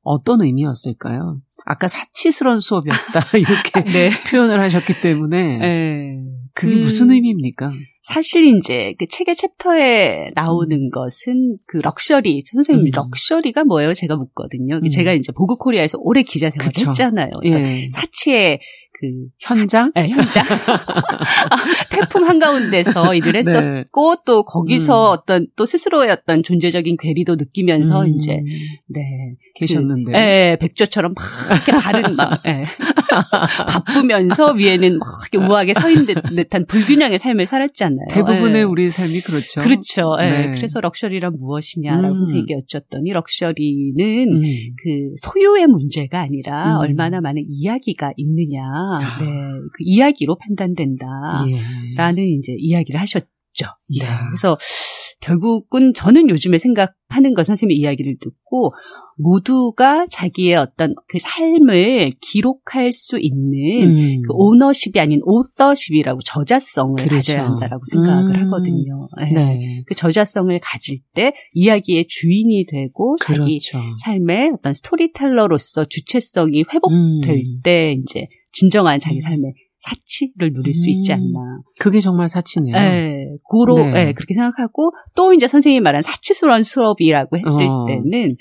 [0.02, 1.40] 어떤 의미였을까요?
[1.66, 4.10] 아까 사치스러운 수업이었다 이렇게 네.
[4.30, 6.24] 표현을 하셨기 때문에 네.
[6.54, 7.70] 그게 그- 무슨 의미입니까?
[8.08, 12.90] 사실 이제 그 책의 챕터에 나오는 것은 그 럭셔리 선생님 음.
[12.94, 13.92] luxury가 뭐예요?
[13.92, 14.80] 제가 묻거든요.
[14.82, 14.88] 음.
[14.88, 16.90] 제가 이제 보그 코리아에서 오래 기자 생활을 그쵸.
[16.90, 17.30] 했잖아요.
[17.34, 17.88] 어떤 예.
[17.90, 18.60] 사치의
[19.00, 19.06] 그
[19.38, 19.92] 현장?
[19.94, 20.44] 네, 현장.
[20.44, 21.56] 아,
[21.90, 23.38] 태풍 한가운데서 일을 네.
[23.38, 25.18] 했었고, 또 거기서 음.
[25.18, 28.40] 어떤, 또 스스로의 어떤 존재적인 괴리도 느끼면서 음, 이제,
[28.88, 29.00] 네.
[29.54, 30.12] 계셨는데.
[30.14, 32.64] 예, 백조처럼 막 이렇게 바른 막, 예.
[33.68, 38.08] 바쁘면서 위에는 막 이렇게 우아하게 서 있는 듯- 듯한 불균형의 삶을 살았잖아요.
[38.10, 38.62] 대부분의 예.
[38.62, 39.60] 우리 삶이 그렇죠.
[39.60, 40.16] 그렇죠.
[40.20, 40.30] 예.
[40.30, 40.50] 네.
[40.54, 42.16] 그래서 럭셔리란 무엇이냐라고 음.
[42.16, 44.42] 선생님께 여쭸더니 럭셔리는 음.
[44.82, 46.80] 그 소유의 문제가 아니라 음.
[46.80, 48.62] 얼마나 많은 이야기가 있느냐.
[49.20, 51.06] 네, 그 이야기로 판단된다.
[51.48, 51.94] 예.
[51.96, 53.28] 라는 이제 이야기를 하셨죠.
[53.98, 54.04] 네.
[54.04, 54.26] 야.
[54.28, 54.56] 그래서
[55.20, 58.72] 결국은 저는 요즘에 생각하는 것 선생님의 이야기를 듣고
[59.16, 64.22] 모두가 자기의 어떤 그 삶을 기록할 수 있는 음.
[64.22, 67.32] 그 오너십이 아닌 오더십이라고 저자성을 그렇죠.
[67.32, 68.46] 가져야 한다라고 생각을 음.
[68.46, 69.08] 하거든요.
[69.18, 69.32] 네.
[69.32, 69.82] 네.
[69.86, 73.80] 그 저자성을 가질 때 이야기의 주인이 되고 자기 그렇죠.
[74.04, 77.60] 삶의 어떤 스토리텔러로서 주체성이 회복될 음.
[77.64, 81.14] 때 이제 진정한 자기 삶의 사치를 누릴 수 있지 음.
[81.14, 81.60] 않나.
[81.78, 82.74] 그게 정말 사치네요.
[82.74, 83.92] 네, 고로 네.
[83.92, 87.84] 네, 그렇게 생각하고 또 이제 선생님이 말한 사치스러운 수업이라고 했을 어.
[87.86, 88.36] 때는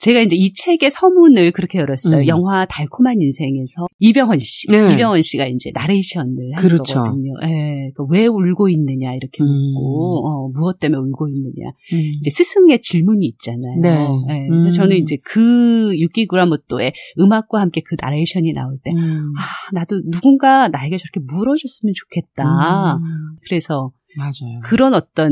[0.00, 2.20] 제가 이제 이 책의 서문을 그렇게 열었어요.
[2.20, 2.26] 음.
[2.28, 4.92] 영화 달콤한 인생에서 이병헌 씨, 네.
[4.92, 7.02] 이병헌 씨가 이제 나레이션을 한 그렇죠.
[7.02, 7.32] 거거든요.
[7.42, 9.46] 네, 그왜 울고 있느냐 이렇게 음.
[9.46, 11.70] 묻고 어, 무엇 때문에 울고 있느냐.
[11.94, 12.12] 음.
[12.20, 13.80] 이제 스승의 질문이 있잖아요.
[13.80, 14.46] 네.
[14.48, 14.72] 그래서 음.
[14.72, 19.32] 저는 이제 그 유키구라모토의 음악과 함께 그 나레이션이 나올 때, 음.
[19.38, 22.96] 아, 나도 누군가 나 에게 저렇게 물어줬으면 좋겠다.
[22.96, 23.36] 음.
[23.46, 24.60] 그래서 맞아요.
[24.62, 25.30] 그런 어떤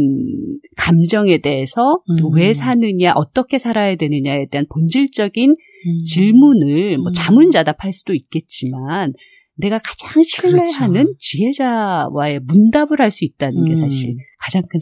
[0.77, 2.35] 감정에 대해서 또 음.
[2.35, 6.03] 왜 사느냐, 어떻게 살아야 되느냐에 대한 본질적인 음.
[6.05, 7.13] 질문을 뭐 음.
[7.15, 9.13] 자문자답할 수도 있겠지만
[9.57, 11.17] 내가 가장 신뢰하는 그렇죠.
[11.19, 13.77] 지혜자와의 문답을 할 수 있다는 게 음.
[13.77, 14.81] 사실 가장 큰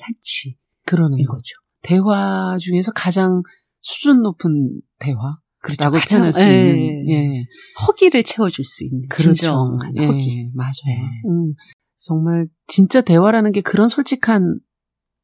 [0.86, 1.26] 그러네요.
[1.26, 1.54] 거죠.
[1.82, 3.42] 대화 중에서 가장
[3.80, 5.38] 수준 높은 대화.
[5.76, 5.90] 그렇죠.
[5.90, 6.70] 가장, 표현할 수 예.
[6.70, 7.44] 있는, 예.
[7.86, 9.34] 허기를 채워줄 수 있는 그렇죠.
[9.34, 10.50] 진정한 예, 허기.
[10.54, 10.72] 맞아요.
[10.86, 11.28] 네.
[11.28, 11.54] 음,
[11.96, 14.58] 정말 진짜 대화라는 게 그런 솔직한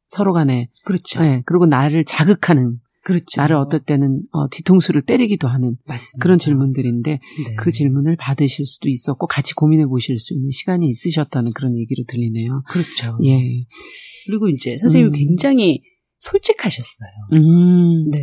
[0.06, 1.24] 서로 간에, 그렇죠.
[1.24, 3.40] 예, 그리고 나를 자극하는, 그렇죠.
[3.40, 6.22] 나를 어떨 때는 어, 뒤통수를 때리기도 하는 맞습니다.
[6.22, 7.54] 그런 질문들인데 네.
[7.56, 12.62] 그 질문을 받으실 수도 있었고 같이 고민해 보실 수 있는 시간이 있으셨다는 그런 얘기로 들리네요.
[12.70, 13.18] 그렇죠.
[13.24, 13.66] 예.
[14.26, 15.12] 그리고 이제 선생님이 음.
[15.12, 15.82] 굉장히
[16.24, 17.10] 솔직하셨어요.
[17.34, 18.10] 음.
[18.10, 18.18] 네.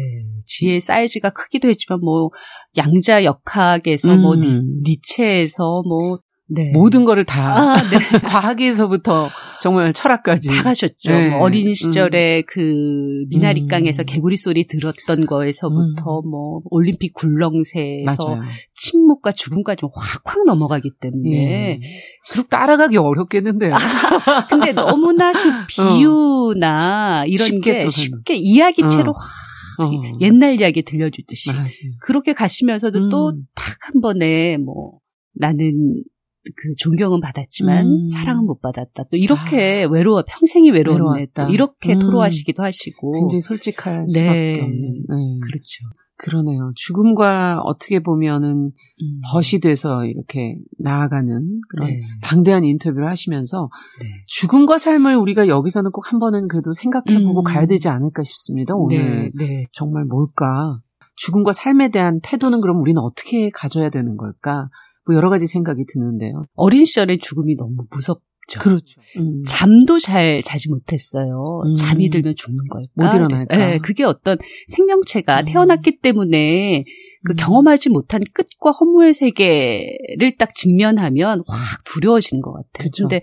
[0.45, 2.29] 지혜의 사이즈가 크기도 했지만 뭐
[2.77, 4.41] 양자 역학에서 뭐 음.
[4.41, 6.19] 니, 니체에서 뭐
[6.53, 6.71] 네.
[6.73, 7.97] 모든 거를 다 아, 네.
[8.27, 9.29] 과학에서부터
[9.61, 11.11] 정말 철학까지 다 가셨죠.
[11.11, 11.29] 네.
[11.29, 14.05] 뭐 어린 시절에 그 미나리깡에서 음.
[14.05, 18.41] 개구리 소리 들었던 거에서부터 뭐 올림픽 굴렁쇠에서 맞아요.
[18.73, 21.79] 침묵과 죽음까지 확확 넘어가기 때문에 예.
[22.31, 23.73] 그렇게 따라가기 어렵겠는데요.
[24.49, 25.39] 근데 너무나 그
[25.69, 29.15] 비유나 이런 쉽게 게또 쉽게 이야기체로 어.
[29.15, 29.89] 확 어.
[30.19, 31.69] 옛날 이야기 들려주듯이 맞아요.
[32.01, 33.09] 그렇게 가시면서도 음.
[33.09, 34.99] 또딱 한 번에 뭐
[35.33, 36.03] 나는
[36.43, 38.07] 그 존경은 받았지만 음.
[38.07, 39.03] 사랑은 못 받았다.
[39.03, 41.27] 또 이렇게 외로워 평생이 외로웠네.
[41.33, 41.99] 또 이렇게 음.
[41.99, 44.19] 토로하시기도 하시고 굉장히 솔직할 네.
[44.19, 45.05] 수밖에 없는.
[45.09, 45.39] 네.
[45.43, 45.85] 그렇죠.
[46.17, 46.71] 그러네요.
[46.75, 49.21] 죽음과 어떻게 보면은 음.
[49.31, 52.01] 벗이 돼서 이렇게 나아가는 그런 네.
[52.21, 53.69] 방대한 인터뷰를 하시면서
[54.01, 54.07] 네.
[54.27, 57.43] 죽음과 삶을 우리가 여기서는 꼭 한 번은 그래도 생각해보고 음.
[57.43, 58.75] 가야 되지 않을까 싶습니다.
[58.75, 59.65] 오늘 네, 네.
[59.71, 60.79] 정말 뭘까?
[61.15, 64.69] 죽음과 삶에 대한 태도는 그럼 우리는 어떻게 가져야 되는 걸까?
[65.11, 66.43] 뭐 여러 가지 생각이 드는데요.
[66.55, 68.21] 어린 시절에 죽음이 너무 무섭죠.
[68.59, 69.01] 그렇죠.
[69.17, 69.43] 음.
[69.47, 71.61] 잠도 잘 자지 못했어요.
[71.65, 71.75] 음.
[71.75, 72.89] 잠이 들면 죽는 걸까?
[72.95, 73.45] 못 일어날까?
[73.49, 74.37] 그래서, 네, 그게 어떤
[74.67, 75.45] 생명체가 음.
[75.45, 76.83] 태어났기 때문에
[77.23, 77.35] 그 음.
[77.37, 82.89] 경험하지 못한 끝과 허무의 세계를 딱 직면하면 확 두려워지는 것 같아요.
[82.89, 83.03] 그쵸.
[83.07, 83.21] 근데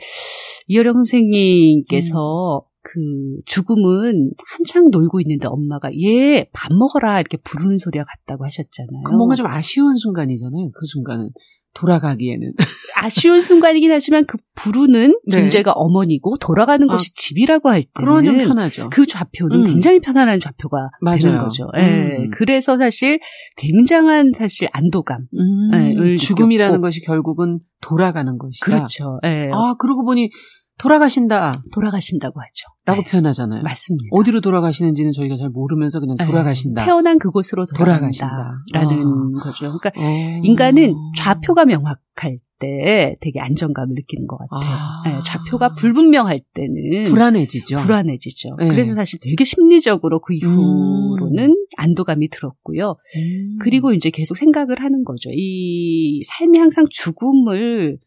[0.69, 3.01] 이어령 선생님께서 그
[3.45, 9.03] 죽음은 한창 놀고 있는데 엄마가 얘 밥 먹어라 이렇게 부르는 소리가 같다고 하셨잖아요.
[9.05, 10.71] 그 뭔가 좀 아쉬운 순간이잖아요.
[10.73, 11.31] 그 순간은
[11.75, 12.55] 돌아가기에는.
[12.97, 15.37] 아쉬운 순간이긴 하지만 그 부르는 네.
[15.37, 18.91] 존재가 어머니고 돌아가는 아, 곳이 집이라고 할 때는 편하죠.
[18.91, 19.65] 그 좌표는 음.
[19.65, 21.19] 굉장히 편안한 좌표가 맞아요.
[21.19, 21.69] 되는 거죠.
[21.77, 21.81] 예.
[21.81, 22.31] 음.
[22.33, 23.21] 그래서 사실
[23.57, 25.27] 굉장한 사실 안도감.
[25.35, 26.83] 음, 네, 을 죽음이라는 느꼈고.
[26.83, 28.67] 것이 결국은 돌아가는 것이다.
[28.67, 29.21] 그렇죠.
[29.25, 29.49] 예.
[29.53, 30.31] 아, 그러고 보니
[30.79, 31.63] 돌아가신다.
[31.73, 32.67] 돌아가신다고 하죠.
[32.85, 33.11] 라고 네.
[33.11, 33.63] 표현하잖아요.
[33.63, 34.09] 맞습니다.
[34.13, 36.25] 어디로 돌아가시는지는 저희가 잘 모르면서 그냥 예.
[36.25, 36.85] 돌아가신다.
[36.85, 38.29] 태어난 그곳으로 돌아가신다.
[38.29, 39.41] 돌아간다 라는 어.
[39.43, 39.79] 거죠.
[39.79, 40.41] 그러니까 어.
[40.43, 44.71] 인간은 좌표가 명확할 때 되게 안정감을 느끼는 것 같아요.
[44.71, 45.03] 아.
[45.07, 47.77] 예, 좌표가 불분명할 때는 불안해지죠.
[47.77, 48.57] 불안해지죠.
[48.59, 48.69] 네.
[48.69, 52.97] 그래서 사실 되게 심리적으로 그 이후로는 안도감이 들었고요.
[53.17, 53.59] 음.
[53.61, 55.31] 그리고 이제 계속 생각을 하는 거죠.
[55.33, 57.99] 이 삶이 항상 죽음을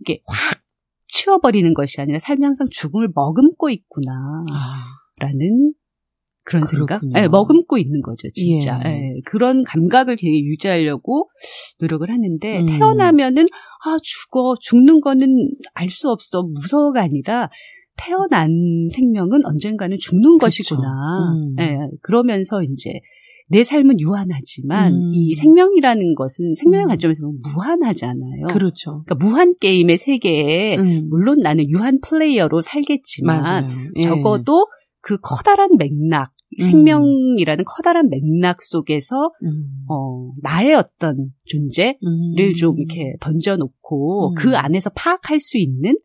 [0.00, 0.63] 이게 확
[1.24, 4.12] 치워버리는 것이 아니라 삶이 항상 죽음을 머금고 있구나
[5.18, 5.78] 라는 아,
[6.44, 6.98] 그런 생각?
[7.00, 7.12] 그렇군요.
[7.14, 8.78] 네, 머금고 있는 거죠, 진짜.
[8.84, 8.90] 예.
[8.90, 11.30] 예, 그런 감각을 되게 유지하려고
[11.80, 12.66] 노력을 하는데 음.
[12.66, 13.44] 태어나면은
[13.86, 17.48] 아 죽어 죽는 거는 알 수 없어 무서워가 아니라
[17.96, 18.50] 태어난
[18.92, 20.46] 생명은 언젠가는 죽는 그쵸.
[20.46, 20.88] 것이구나.
[21.32, 21.56] 음.
[21.60, 22.90] 예, 그러면서 이제
[23.48, 25.12] 내 삶은 유한하지만 음.
[25.14, 26.88] 이 생명이라는 것은 생명의 음.
[26.88, 28.46] 관점에서 보면 무한하잖아요.
[28.50, 29.04] 그렇죠.
[29.04, 31.08] 그러니까 무한 게임의 세계에 음.
[31.08, 33.90] 물론 나는 유한 플레이어로 살겠지만.
[33.96, 34.02] 예.
[34.02, 34.66] 적어도
[35.04, 36.64] 그 커다란 맥락 음.
[36.64, 39.84] 생명이라는 커다란 맥락 속에서 음.
[39.88, 42.54] 어, 나의 어떤 존재를 음.
[42.56, 44.34] 좀 이렇게 던져놓고 음.
[44.34, 45.96] 그 안에서 파악할 수 있는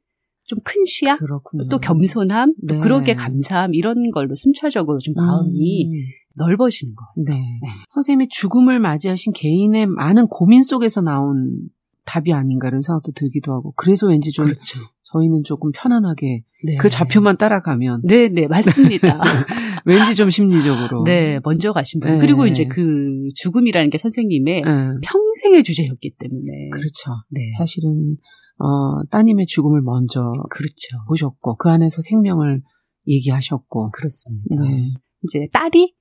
[0.43, 1.65] 좀 큰 시야, 그렇군요.
[1.69, 2.81] 또 겸손함, 또 네.
[2.81, 5.91] 그러게 감사함 이런 걸로 순차적으로 좀 마음이 음.
[6.35, 7.37] 넓어지는 것 같아요.
[7.37, 7.69] 네.
[7.93, 11.69] 선생님이 죽음을 맞이하신 개인의 많은 고민 속에서 나온
[12.05, 14.79] 답이 아닌가 이런 생각도 들기도 하고 그래서 왠지 좀 그렇죠.
[15.11, 16.77] 저희는 조금 편안하게 네.
[16.77, 19.19] 그 좌표만 따라가면 네, 네, 맞습니다.
[19.85, 22.11] 왠지 좀 심리적으로 네, 먼저 가신 분.
[22.11, 22.19] 네.
[22.19, 24.71] 그리고 이제 그 죽음이라는 게 선생님의 네.
[25.01, 26.69] 평생의 주제였기 때문에.
[26.71, 27.11] 그렇죠.
[27.29, 27.47] 네.
[27.57, 28.15] 사실은
[28.57, 30.97] 어, 따님의 죽음을 먼저 그렇죠.
[31.07, 32.61] 보셨고 그 안에서 생명을
[33.07, 34.63] 얘기하셨고 그렇습니다.
[34.63, 34.93] 네.
[35.23, 35.93] 이제 딸이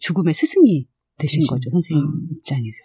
[0.00, 0.86] 죽음의 스승이
[1.18, 1.46] 되신 되신.
[1.48, 2.28] 거죠, 선생님 음.
[2.36, 2.78] 입장에서.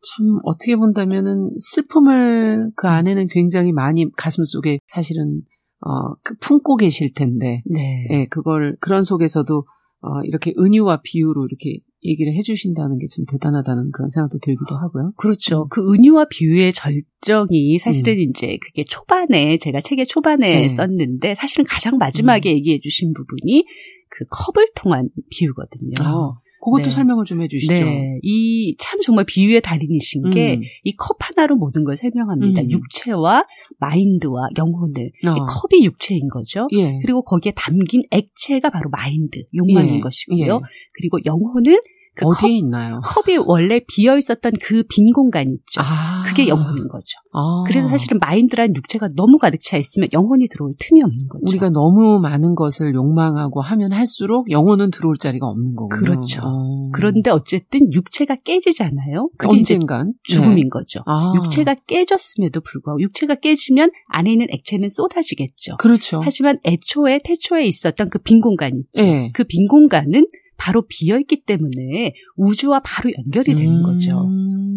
[0.00, 5.42] 참 어떻게 본다면은 슬픔을 그 안에는 굉장히 많이 가슴 속에 사실은
[5.80, 8.06] 어, 그 품고 계실 텐데 네.
[8.10, 9.64] 예, 그걸 그런 속에서도
[10.00, 15.12] 어, 이렇게 은유와 비유로 이렇게 얘기를 해주신다는 게 참 대단하다는 그런 생각도 들기도 하고요.
[15.16, 15.66] 그렇죠.
[15.68, 20.60] 그 은유와 비유의 절정이 사실은 이제 그게 초반에 제가 책의 초반에 음.
[20.62, 20.68] 네.
[20.68, 23.64] 썼는데 사실은 가장 마지막에 얘기해 주신 부분이
[24.10, 25.94] 그 컵을 통한 비유거든요.
[26.00, 26.40] 아,
[26.70, 26.90] 그것도 네.
[26.90, 27.72] 설명을 좀 해주시죠.
[27.72, 28.18] 네.
[28.22, 30.62] 이 참 정말 비유의 달인이신 게 음.
[30.84, 32.62] 이컵 하나로 모든 걸 설명합니다.
[32.62, 32.70] 음.
[32.70, 33.44] 육체와
[33.78, 35.10] 마인드와 영혼을.
[35.26, 35.30] 어.
[35.36, 36.68] 이 컵이 육체인 거죠.
[36.72, 36.98] 예.
[37.02, 40.00] 그리고 거기에 담긴 액체가 바로 마인드, 욕망인 예.
[40.00, 40.54] 것이고요.
[40.54, 40.60] 예.
[40.94, 41.76] 그리고 영혼은
[42.18, 43.00] 그 어디에 컵, 있나요?
[43.04, 45.80] 컵이 원래 비어 있었던 그 빈 공간이 있죠.
[45.80, 46.22] 아.
[46.26, 47.16] 그게 영혼인 거죠.
[47.32, 47.64] 아.
[47.66, 51.42] 그래서 사실은 마인드란 육체가 너무 가득 차 있으면 영혼이 들어올 틈이 없는 거죠.
[51.46, 56.00] 우리가 너무 많은 것을 욕망하고 하면 할수록 영혼은 들어올 자리가 없는 거군요.
[56.00, 56.40] 그렇죠.
[56.44, 56.90] 어.
[56.92, 59.30] 그런데 어쨌든 육체가 깨지잖아요.
[59.38, 60.68] 그게 언젠간 죽음인 네.
[60.70, 61.00] 거죠.
[61.06, 61.32] 아.
[61.36, 65.76] 육체가 깨졌음에도 불구하고 육체가 깨지면 안에 있는 액체는 쏟아지겠죠.
[65.78, 66.20] 그렇죠.
[66.22, 69.02] 하지만 애초에 태초에 있었던 그 빈 공간 있죠.
[69.04, 69.30] 예.
[69.32, 70.26] 그빈 공간은
[70.58, 73.82] 바로 비어 있기 때문에 우주와 바로 연결이 되는 음.
[73.82, 74.28] 거죠.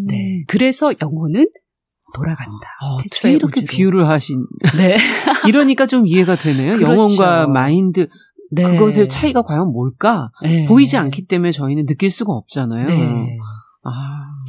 [0.07, 0.43] 네.
[0.47, 1.47] 그래서 영혼은
[2.13, 2.67] 돌아간다.
[2.81, 3.71] 아, 어떻게 태초의 이렇게 우주로.
[3.71, 4.45] 비유를 하신
[4.77, 4.97] 네.
[5.47, 6.73] 이러니까 좀 이해가 되네요.
[6.73, 6.91] 그렇죠.
[6.91, 8.07] 영혼과 마인드
[8.51, 8.77] 네.
[8.77, 10.29] 그것의 차이가 과연 뭘까?
[10.43, 10.65] 네.
[10.65, 12.85] 보이지 않기 때문에 저희는 느낄 수가 없잖아요.
[12.85, 13.37] 네.
[13.83, 13.91] 아,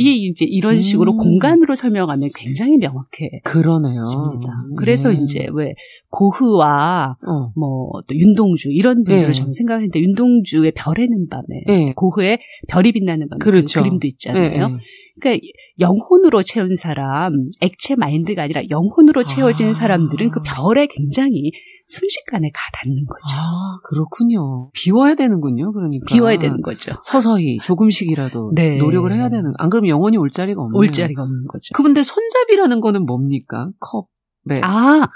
[0.03, 1.17] 이게 이제 이런 식으로 음.
[1.17, 3.43] 공간으로 설명하면 굉장히 명확해.
[3.45, 4.01] 그러네요.
[4.03, 4.49] 집니다.
[4.77, 5.19] 그래서 예.
[5.23, 5.75] 이제 왜
[6.11, 7.53] 고흐와 어.
[7.55, 9.33] 뭐또 윤동주 이런 분들을 네.
[9.33, 11.93] 저는 생각했는데 윤동주의 별에는 밤에 예.
[11.95, 13.79] 고흐의 별이 빛나는 밤에 그렇죠.
[13.81, 14.79] 그 그림도 있잖아요.
[15.21, 15.47] 그러니까
[15.79, 19.75] 영혼으로 채운 사람, 액체 마인드가 아니라 영혼으로 채워진 아.
[19.75, 21.53] 사람들은 그 별에 굉장히
[21.87, 23.37] 순식간에 가 닿는 거죠.
[23.37, 24.71] 아, 그렇군요.
[24.73, 25.73] 비워야 되는군요.
[25.73, 26.05] 그러니까.
[26.07, 26.93] 비워야 되는 거죠.
[27.03, 28.77] 서서히 조금씩이라도 네.
[28.79, 29.53] 노력을 해야 되는.
[29.59, 30.79] 안 그러면 영원히 올 자리가 없네요.
[30.79, 31.73] 올 자리가 없는 거죠.
[31.75, 33.71] 그분데 손잡이라는 거는 뭡니까?
[33.81, 34.09] 컵.
[34.45, 34.61] 네.
[34.63, 35.09] 아,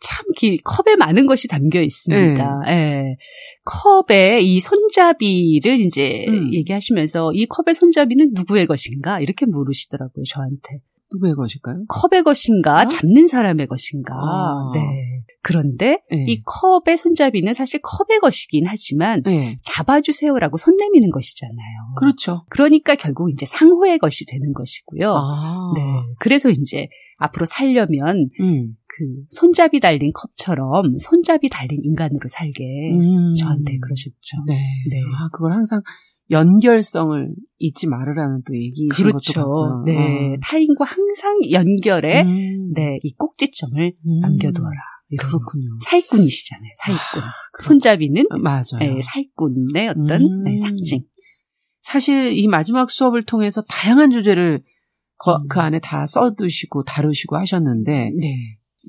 [0.00, 2.60] 참, 기, 컵에 많은 것이 담겨 있습니다.
[2.66, 2.70] 네.
[2.70, 3.16] 예.
[3.64, 6.52] 컵에 이 손잡이를 이제 음.
[6.52, 9.20] 얘기하시면서 이 컵의 손잡이는 누구의 것인가?
[9.20, 10.82] 이렇게 물으시더라고요, 저한테.
[11.12, 11.84] 누구의 것일까요?
[11.88, 12.82] 컵의 것인가?
[12.82, 12.84] 어?
[12.84, 14.14] 잡는 사람의 것인가?
[14.14, 14.70] 아.
[14.74, 15.24] 네.
[15.42, 16.24] 그런데 네.
[16.26, 19.56] 이 컵의 손잡이는 사실 컵의 것이긴 하지만 네.
[19.64, 21.94] 잡아주세요라고 손 내미는 것이잖아요.
[21.96, 22.44] 그렇죠.
[22.50, 25.14] 그러니까 결국 이제 상호의 것이 되는 것이고요.
[25.14, 25.72] 아.
[25.74, 25.82] 네.
[26.18, 28.74] 그래서 이제 앞으로 살려면 음.
[28.86, 33.32] 그 손잡이 달린 컵처럼 손잡이 달린 인간으로 살게 음.
[33.34, 34.44] 저한테 그러셨죠.
[34.46, 34.54] 네.
[34.90, 35.00] 네.
[35.18, 35.80] 아, 그걸 항상
[36.30, 39.32] 연결성을 잊지 말으라는 또 것도 그렇죠.
[39.32, 39.82] 같고요.
[39.84, 39.96] 네.
[39.96, 40.34] 어.
[40.42, 42.72] 타인과 항상 연결에 음.
[42.72, 44.18] 네, 이 꼭지점을 음.
[44.20, 44.90] 남겨두어라.
[45.18, 45.68] 그렇군요.
[45.84, 46.70] 사기꾼이시잖아요.
[46.84, 47.22] 사기꾼.
[47.52, 48.64] 그렇- 손잡이는 아, 맞아요.
[48.94, 50.42] 네, 사기꾼의 어떤 음.
[50.44, 51.04] 네, 상징.
[51.82, 54.62] 사실 이 마지막 수업을 통해서 다양한 주제를
[55.16, 55.48] 거- 음.
[55.48, 58.36] 그 안에 다 써두시고 다루시고 하셨는데 네.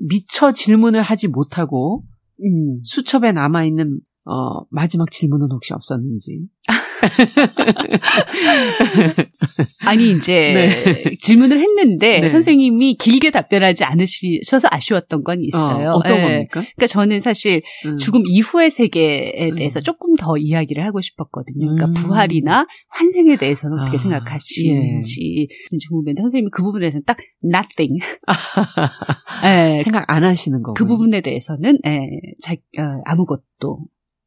[0.10, 2.04] 미처 질문을 하지 못하고
[2.44, 2.80] 음.
[2.84, 6.42] 수첩에 남아 있는 어, 마지막 질문은 혹시 없었는지.
[9.80, 10.54] 아니 이제
[10.86, 10.94] 네.
[11.20, 12.30] 질문을 했는데 네.
[12.30, 15.90] 선생님이 길게 답변하지 않으셔서 아쉬웠던 건 있어요.
[15.90, 16.22] 어, 어떤 예.
[16.22, 16.62] 겁니까?
[16.62, 17.98] 그러니까 저는 사실 음.
[17.98, 19.84] 죽음 이후의 세계에 대해서 음.
[19.84, 21.76] 조금 더 이야기를 하고 싶었거든요.
[21.76, 21.94] 그러니까 음.
[21.94, 25.48] 부활이나 환생에 대해서는 어떻게 아, 생각하시는지
[25.90, 28.00] 궁금했는데 선생님이 그 부분에 대해서는 딱 nothing.
[29.46, 30.76] 예, 생각 안 하시는 거고.
[30.76, 32.02] 그 부분에 대해서는 예,
[32.44, 33.80] 자, 어, 아무것도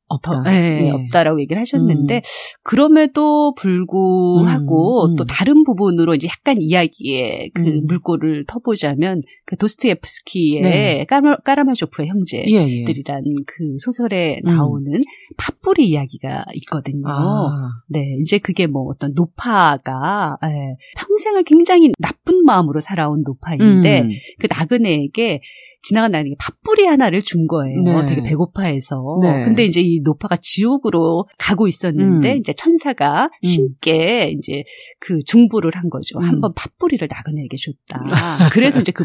[0.09, 0.43] 없다.
[0.43, 0.91] 더, 예, 예.
[0.91, 2.23] 없다라고 얘기를 하셨는데
[2.63, 5.17] 그럼에도 불구하고 음, 음.
[5.17, 7.87] 또 다른 부분으로 이제 약간 이야기의 그 음.
[7.87, 11.05] 물꼬를 터보자면 그 도스토옙스키의 네.
[11.07, 12.45] 까마, 까라마조프의 형제.
[12.49, 12.85] 예, 예.
[12.85, 14.57] 들이란 그 소설에 음.
[14.57, 15.01] 나오는
[15.37, 17.05] 팥뿌리 이야기가 있거든요.
[17.07, 24.11] 아, 네, 이제 그게 뭐 어떤 노파가 예, 평생을 굉장히 나쁜 마음으로 살아온 노파인데 음.
[24.39, 25.41] 그 나그네에게
[25.85, 27.83] 지나간 나에게 팥뿌리 하나를 준 거예요.
[27.83, 28.07] 네.
[28.07, 29.21] 되게 배고파해서.
[29.23, 29.45] 네.
[29.45, 32.39] 근데 이제 이 노파가 지옥으로 가고 있었는데 음.
[32.39, 33.47] 이제 천사가 음.
[33.47, 34.65] 신께 이제
[34.99, 36.19] 그 중부를 한 거죠.
[36.19, 36.25] 음.
[36.25, 38.49] 한번 팥뿌리를 나그네에게 줬다.
[38.51, 39.05] 그래서 이제 그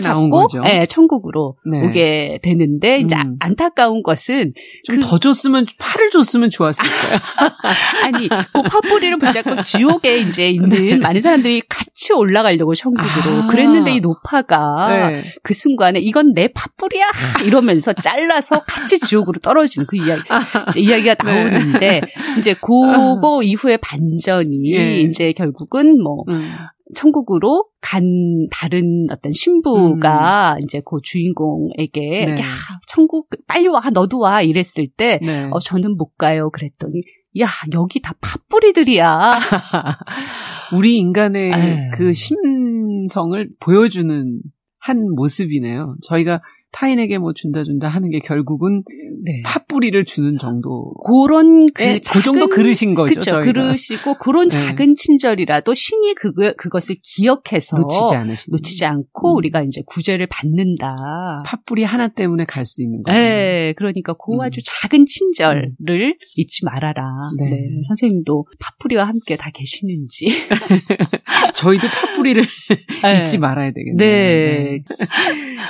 [0.00, 0.68] 나온 잡고.
[0.68, 1.84] 예, 천국으로 네.
[1.84, 3.36] 오게 되는데 이제 음.
[3.40, 4.50] 안타까운 것은
[4.84, 7.18] 좀더 줬으면 팔을 줬으면 좋았을 거야.
[8.04, 13.42] 아니, 그 팥뿌리를 붙잡고 지옥에 이제 있는 많은 사람들이 같이 올라가려고 천국으로.
[13.42, 13.46] 아.
[13.48, 15.24] 그랬는데 이 노파가 네.
[15.42, 17.06] 그 순간에 이건 내 팥뿌리야!
[17.46, 20.22] 이러면서 잘라서 같이 지옥으로 떨어지는 그 이야기,
[20.68, 21.32] 이제 이야기가 네.
[21.32, 22.00] 나오는데,
[22.38, 25.00] 이제 그거 이후에 반전이 예.
[25.00, 26.52] 이제 결국은 뭐, 음.
[26.94, 28.04] 천국으로 간
[28.52, 32.32] 다른 어떤 신부가 이제 그 주인공에게 네.
[32.32, 32.44] 야
[32.86, 35.48] 천국 빨리 와 너도 와 이랬을 때 네.
[35.50, 36.50] 어, 저는 못 가요.
[36.50, 37.00] 그랬더니,
[37.40, 39.38] 야, 여기 다 팥뿌리들이야.
[40.76, 41.90] 우리 인간의 에이.
[41.94, 44.40] 그 심성을 보여주는
[44.84, 45.96] 한 모습이네요.
[46.02, 46.42] 저희가
[46.74, 48.82] 타인에게 뭐 준다 준다 하는 게 결국은
[49.22, 49.42] 네.
[49.44, 50.92] 팥뿌리를 주는 정도.
[51.06, 53.20] 그런 그, 그, 그 정도 그릇인 거죠.
[53.20, 53.44] 저희가.
[53.44, 54.58] 그릇이고 그런 네.
[54.58, 59.36] 작은 친절이라도 신이 그거, 그것을 기억해서 놓치지 않으시 놓치지 않고 음.
[59.36, 60.90] 우리가 이제 구제를 받는다.
[61.46, 63.20] 팥뿌리 하나 때문에 갈 수 있는 거예요.
[63.20, 64.40] 네, 그러니까 그 음.
[64.40, 67.04] 아주 작은 친절을 잊지 말아라.
[67.38, 67.50] 네.
[67.50, 67.66] 네.
[67.88, 70.28] 선생님도 팥뿌리와 함께 다 계시는지.
[71.54, 72.42] 저희도 팥뿌리를
[73.02, 73.20] 네.
[73.20, 73.96] 잊지 말아야 되겠네요.
[73.98, 74.82] 네.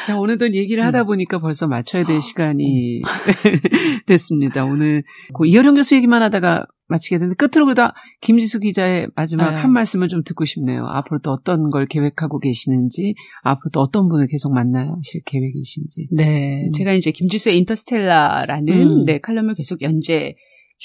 [0.07, 3.03] 자, 오늘도 얘기를 하다 보니까 벌써 맞춰야 될 시간이
[4.07, 4.65] 됐습니다.
[4.65, 5.03] 오늘
[5.35, 9.57] 그 이효령 교수 얘기만 하다가 마치게 되는데 끝으로 그다 김지수 기자의 마지막 네.
[9.57, 10.87] 한 말씀을 좀 듣고 싶네요.
[10.87, 16.09] 앞으로 또 어떤 걸 계획하고 계시는지, 앞으로 또 어떤 분을 계속 만나실 계획이신지.
[16.13, 16.73] 네, 음.
[16.73, 19.05] 제가 이제 김지수의 인터스텔라라는 음.
[19.05, 20.35] 네, 칼럼을 계속 연재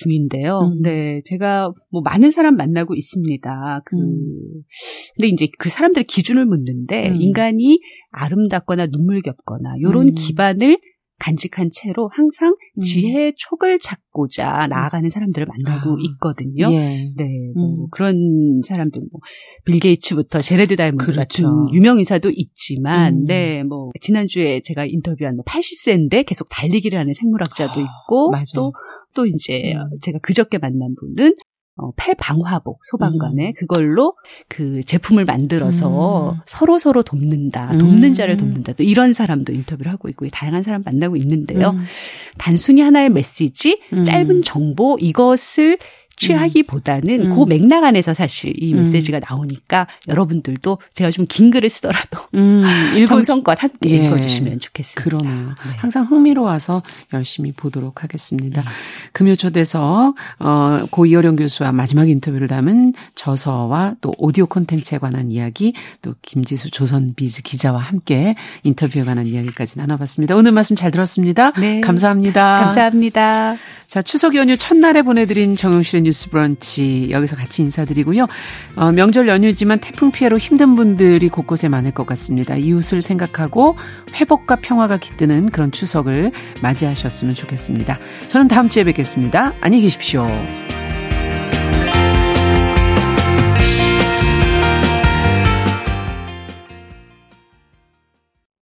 [0.03, 0.59] 중인데요.
[0.59, 0.81] 음.
[0.81, 3.81] 네, 제가 뭐 많은 사람 만나고 있습니다.
[3.85, 4.63] 그 음.
[5.15, 7.15] 근데 이제 그 사람들의 기준을 묻는데 음.
[7.19, 7.79] 인간이
[8.11, 10.15] 아름답거나 눈물겹거나 요런 음.
[10.15, 10.79] 기반을
[11.19, 12.81] 간직한 채로 항상 음.
[12.81, 15.95] 지혜의 촉을 찾고자 나아가는 사람들을 만나고 아.
[16.11, 16.71] 있거든요.
[16.71, 17.11] 예.
[17.15, 17.87] 네, 뭐 음.
[17.91, 21.19] 그런 사람들 뭐빌 게이츠부터 제레드 다이몬드 그렇죠.
[21.19, 23.25] 같은 유명 인사도 있지만, 음.
[23.25, 28.51] 네, 뭐 지난주에 제가 인터뷰한 뭐 80세인데 계속 달리기를 하는 생물학자도 아, 있고, 맞아.
[28.55, 29.97] 또또 이제 음.
[30.01, 31.33] 제가 그저께 만난 분은
[31.81, 33.53] 어, 폐방화복 소방관에 음.
[33.57, 34.15] 그걸로
[34.47, 36.39] 그 제품을 만들어서 음.
[36.45, 37.77] 서로 서로 돕는다, 음.
[37.77, 38.73] 돕는 자를 돕는다.
[38.73, 41.71] 또 이런 사람도 인터뷰를 하고 있고 다양한 사람 만나고 있는데요.
[41.71, 41.85] 음.
[42.37, 44.03] 단순히 하나의 메시지, 음.
[44.03, 45.77] 짧은 정보 이것을
[46.19, 47.35] 취하기보다는 음.
[47.35, 48.83] 그 맥락 안에서 사실 이 음.
[48.83, 52.63] 메시지가 나오니까 여러분들도 제가 좀 긴 글을 쓰더라도 음,
[53.07, 54.05] 정성껏 함께 예.
[54.05, 55.01] 읽어주시면 좋겠습니다.
[55.01, 55.47] 그러네요.
[55.47, 55.77] 네.
[55.77, 58.63] 항상 흥미로워서 열심히 보도록 하겠습니다.
[59.13, 66.15] 금요초대서 어, 고 이어령 교수와 마지막 인터뷰를 담은 저서와 또 오디오 콘텐츠에 관한 이야기, 또
[66.23, 70.35] 김지수 조선비즈 기자와 함께 인터뷰에 관한 이야기까지 나눠봤습니다.
[70.35, 71.53] 오늘 말씀 잘 들었습니다.
[71.53, 71.79] 네.
[71.81, 72.59] 감사합니다.
[72.61, 73.55] 감사합니다.
[73.87, 78.25] 자, 추석 연휴 첫날에 보내드린 정용실의 뉴스 브런치 여기서 같이 인사드리고요.
[78.75, 82.55] 어, 명절 연휴지만 태풍 피해로 힘든 분들이 곳곳에 많을 것 같습니다.
[82.55, 83.75] 이웃을 생각하고
[84.15, 86.31] 회복과 평화가 깃드는 그런 추석을
[86.63, 87.99] 맞이하셨으면 좋겠습니다.
[88.29, 89.53] 저는 다음 주에 뵙겠습니다.
[89.61, 90.25] 안녕히 계십시오.